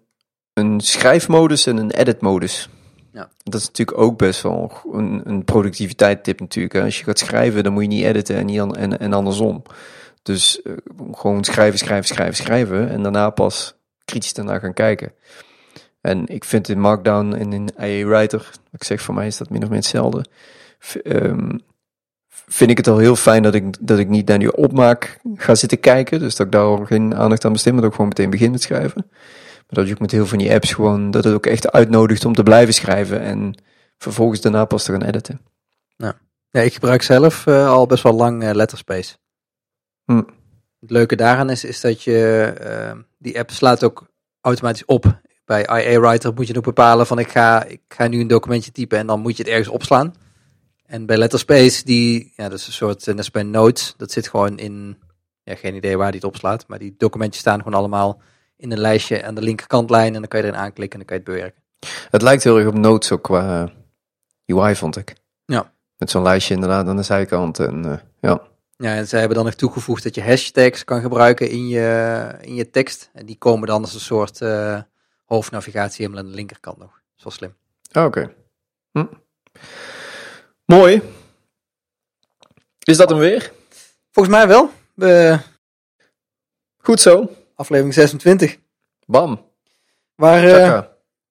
een 0.53 0.81
schrijfmodus 0.81 1.65
en 1.65 1.77
een 1.77 1.91
editmodus. 1.91 2.69
Ja. 3.13 3.29
Dat 3.43 3.61
is 3.61 3.67
natuurlijk 3.67 3.97
ook 3.97 4.17
best 4.17 4.41
wel 4.41 4.71
een, 4.91 5.21
een 5.23 5.43
productiviteit 5.43 6.39
natuurlijk. 6.39 6.73
Hè. 6.73 6.83
Als 6.83 6.97
je 6.97 7.03
gaat 7.03 7.19
schrijven, 7.19 7.63
dan 7.63 7.73
moet 7.73 7.81
je 7.81 7.87
niet 7.87 8.03
editen 8.03 8.35
en, 8.35 8.45
niet 8.45 8.59
an, 8.59 8.75
en, 8.75 8.99
en 8.99 9.13
andersom. 9.13 9.63
Dus 10.27 10.61
uh, 10.63 10.77
gewoon 11.11 11.43
schrijven, 11.43 11.79
schrijven, 11.79 12.07
schrijven, 12.07 12.35
schrijven. 12.35 12.89
En 12.89 13.03
daarna 13.03 13.29
pas 13.29 13.75
kritisch 14.05 14.33
daarna 14.33 14.59
gaan 14.59 14.73
kijken. 14.73 15.13
En 16.01 16.27
ik 16.27 16.43
vind 16.43 16.69
in 16.69 16.79
Markdown 16.79 17.33
en 17.33 17.53
in 17.53 17.69
IA 17.79 18.07
Writer, 18.07 18.51
ik 18.71 18.83
zeg 18.83 19.01
voor 19.01 19.13
mij 19.13 19.27
is 19.27 19.37
dat 19.37 19.49
min 19.49 19.63
of 19.63 19.69
meer 19.69 19.77
hetzelfde. 19.77 20.25
Um, 21.03 21.59
vind 22.47 22.69
ik 22.69 22.77
het 22.77 22.87
al 22.87 22.97
heel 22.97 23.15
fijn 23.15 23.43
dat 23.43 23.53
ik, 23.53 23.75
dat 23.79 23.99
ik 23.99 24.07
niet 24.07 24.27
naar 24.27 24.39
die 24.39 24.55
opmaak 24.55 25.19
ga 25.35 25.55
zitten 25.55 25.79
kijken. 25.79 26.19
Dus 26.19 26.35
dat 26.35 26.45
ik 26.45 26.51
daar 26.51 26.85
geen 26.85 27.15
aandacht 27.15 27.45
aan 27.45 27.51
besteed, 27.51 27.73
maar 27.73 27.81
dat 27.81 27.89
ik 27.89 27.95
gewoon 27.95 28.11
meteen 28.15 28.29
begin 28.29 28.51
met 28.51 28.61
schrijven. 28.61 29.05
Maar 29.05 29.65
dat 29.67 29.87
je 29.87 29.93
ook 29.93 29.99
met 29.99 30.11
heel 30.11 30.19
veel 30.19 30.29
van 30.29 30.37
die 30.37 30.53
apps 30.53 30.73
gewoon, 30.73 31.11
dat 31.11 31.23
het 31.23 31.33
ook 31.33 31.45
echt 31.45 31.71
uitnodigt 31.71 32.25
om 32.25 32.33
te 32.33 32.43
blijven 32.43 32.73
schrijven 32.73 33.21
en 33.21 33.63
vervolgens 33.97 34.41
daarna 34.41 34.65
pas 34.65 34.83
te 34.83 34.91
gaan 34.91 35.03
editen. 35.03 35.41
Ja, 35.95 36.17
ja 36.49 36.61
ik 36.61 36.73
gebruik 36.73 37.01
zelf 37.01 37.45
uh, 37.45 37.69
al 37.69 37.85
best 37.85 38.03
wel 38.03 38.13
lang 38.13 38.43
uh, 38.43 38.51
Letterspace. 38.51 39.15
Hm. 40.07 40.23
Het 40.79 40.91
leuke 40.91 41.15
daaraan 41.15 41.49
is, 41.49 41.63
is 41.63 41.81
dat 41.81 42.03
je 42.03 42.53
uh, 42.61 43.01
die 43.17 43.39
app 43.39 43.51
slaat 43.51 43.83
ook 43.83 44.07
automatisch 44.41 44.85
op. 44.85 45.19
Bij 45.45 45.61
IA 45.61 45.99
Writer 45.99 46.33
moet 46.33 46.47
je 46.47 46.57
ook 46.57 46.63
bepalen 46.63 47.07
van 47.07 47.19
ik 47.19 47.31
ga, 47.31 47.63
ik 47.63 47.81
ga 47.87 48.07
nu 48.07 48.19
een 48.19 48.27
documentje 48.27 48.71
typen 48.71 48.97
en 48.97 49.07
dan 49.07 49.19
moet 49.19 49.37
je 49.37 49.43
het 49.43 49.51
ergens 49.51 49.67
opslaan. 49.67 50.13
En 50.85 51.05
bij 51.05 51.17
Letterspace, 51.17 51.85
die, 51.85 52.33
ja, 52.35 52.49
dat 52.49 52.59
is 52.59 52.67
een 52.67 52.73
soort, 52.73 53.05
net 53.05 53.17
als 53.17 53.31
bij 53.31 53.43
Notes, 53.43 53.93
dat 53.97 54.11
zit 54.11 54.27
gewoon 54.27 54.57
in, 54.57 54.97
ja, 55.43 55.55
geen 55.55 55.75
idee 55.75 55.97
waar 55.97 56.11
die 56.11 56.19
het 56.19 56.29
opslaat, 56.29 56.67
maar 56.67 56.79
die 56.79 56.95
documentjes 56.97 57.41
staan 57.41 57.57
gewoon 57.57 57.79
allemaal 57.79 58.21
in 58.57 58.71
een 58.71 58.79
lijstje 58.79 59.25
aan 59.25 59.35
de 59.35 59.41
linkerkantlijn 59.41 60.13
en 60.13 60.19
dan 60.19 60.27
kan 60.27 60.39
je 60.39 60.45
erin 60.45 60.59
aanklikken 60.59 60.99
en 60.99 61.05
dan 61.05 61.17
kan 61.17 61.25
je 61.25 61.31
het 61.31 61.33
bewerken. 61.33 61.63
Het 62.09 62.21
lijkt 62.21 62.43
heel 62.43 62.57
erg 62.57 62.67
op 62.67 62.77
Notes 62.77 63.11
ook 63.11 63.23
qua 63.23 63.71
UI, 64.45 64.75
vond 64.75 64.97
ik. 64.97 65.15
Ja. 65.45 65.71
Met 65.97 66.09
zo'n 66.09 66.23
lijstje 66.23 66.53
inderdaad 66.53 66.87
aan 66.87 66.95
de 66.95 67.03
zijkant 67.03 67.59
en 67.59 67.85
uh, 67.85 67.93
ja. 68.19 68.41
Ja, 68.77 68.95
en 68.95 69.07
zij 69.07 69.19
hebben 69.19 69.37
dan 69.37 69.45
nog 69.45 69.55
toegevoegd 69.55 70.03
dat 70.03 70.15
je 70.15 70.23
hashtags 70.23 70.83
kan 70.83 71.01
gebruiken 71.01 71.49
in 71.49 71.67
je, 71.67 72.35
in 72.41 72.55
je 72.55 72.69
tekst. 72.69 73.09
En 73.13 73.25
die 73.25 73.37
komen 73.37 73.67
dan 73.67 73.81
als 73.81 73.93
een 73.93 73.99
soort 73.99 74.41
uh, 74.41 74.81
hoofdnavigatie 75.25 76.05
helemaal 76.05 76.23
aan 76.23 76.29
de 76.29 76.35
linkerkant 76.35 76.77
nog. 76.77 77.01
Zo 77.15 77.29
slim. 77.29 77.55
Ah, 77.91 78.05
oké. 78.05 78.33
Hm. 78.91 79.05
Mooi. 80.65 81.01
Is 82.79 82.97
dat 82.97 83.09
hem 83.09 83.19
weer? 83.19 83.51
Volgens 84.11 84.35
mij 84.35 84.47
wel. 84.47 84.71
Goed 86.77 86.99
zo. 86.99 87.31
Aflevering 87.55 87.93
26. 87.93 88.57
Bam. 89.05 89.45
Waar, 90.15 90.43
uh, 90.43 90.81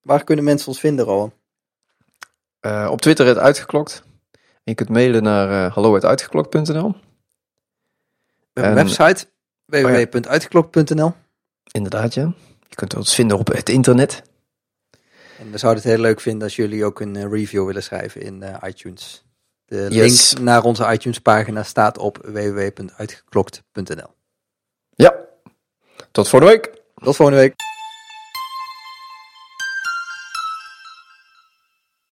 waar 0.00 0.24
kunnen 0.24 0.44
mensen 0.44 0.68
ons 0.68 0.80
vinden, 0.80 1.04
Rowan? 1.04 1.32
Uh, 2.60 2.88
op 2.90 3.00
Twitter 3.00 3.26
het 3.26 3.38
uitgeklokt. 3.38 4.04
je 4.64 4.74
kunt 4.74 4.88
mailen 4.88 5.22
naar 5.22 5.50
uh, 5.50 5.74
hallo.uitgeklokt.nl. 5.74 6.94
Een 8.64 8.74
website 8.74 9.26
www.uitgeklokt.nl. 9.64 11.14
Inderdaad, 11.72 12.14
ja. 12.14 12.32
Je 12.68 12.74
kunt 12.74 12.96
ons 12.96 13.14
vinden 13.14 13.38
op 13.38 13.46
het 13.46 13.68
internet. 13.68 14.22
En 15.38 15.50
we 15.50 15.58
zouden 15.58 15.82
het 15.82 15.92
heel 15.92 16.00
leuk 16.00 16.20
vinden 16.20 16.42
als 16.42 16.56
jullie 16.56 16.84
ook 16.84 17.00
een 17.00 17.30
review 17.30 17.66
willen 17.66 17.82
schrijven 17.82 18.20
in 18.20 18.44
iTunes. 18.62 19.24
De 19.64 19.86
link 19.90 20.38
naar 20.40 20.62
onze 20.62 20.92
iTunes 20.92 21.18
pagina 21.18 21.62
staat 21.62 21.98
op 21.98 22.18
www.uitgeklokt.nl. 22.22 24.14
Ja, 24.90 25.14
tot 26.10 26.28
volgende 26.28 26.54
week. 26.54 26.82
Tot 26.94 27.16
volgende 27.16 27.40
week. 27.40 27.65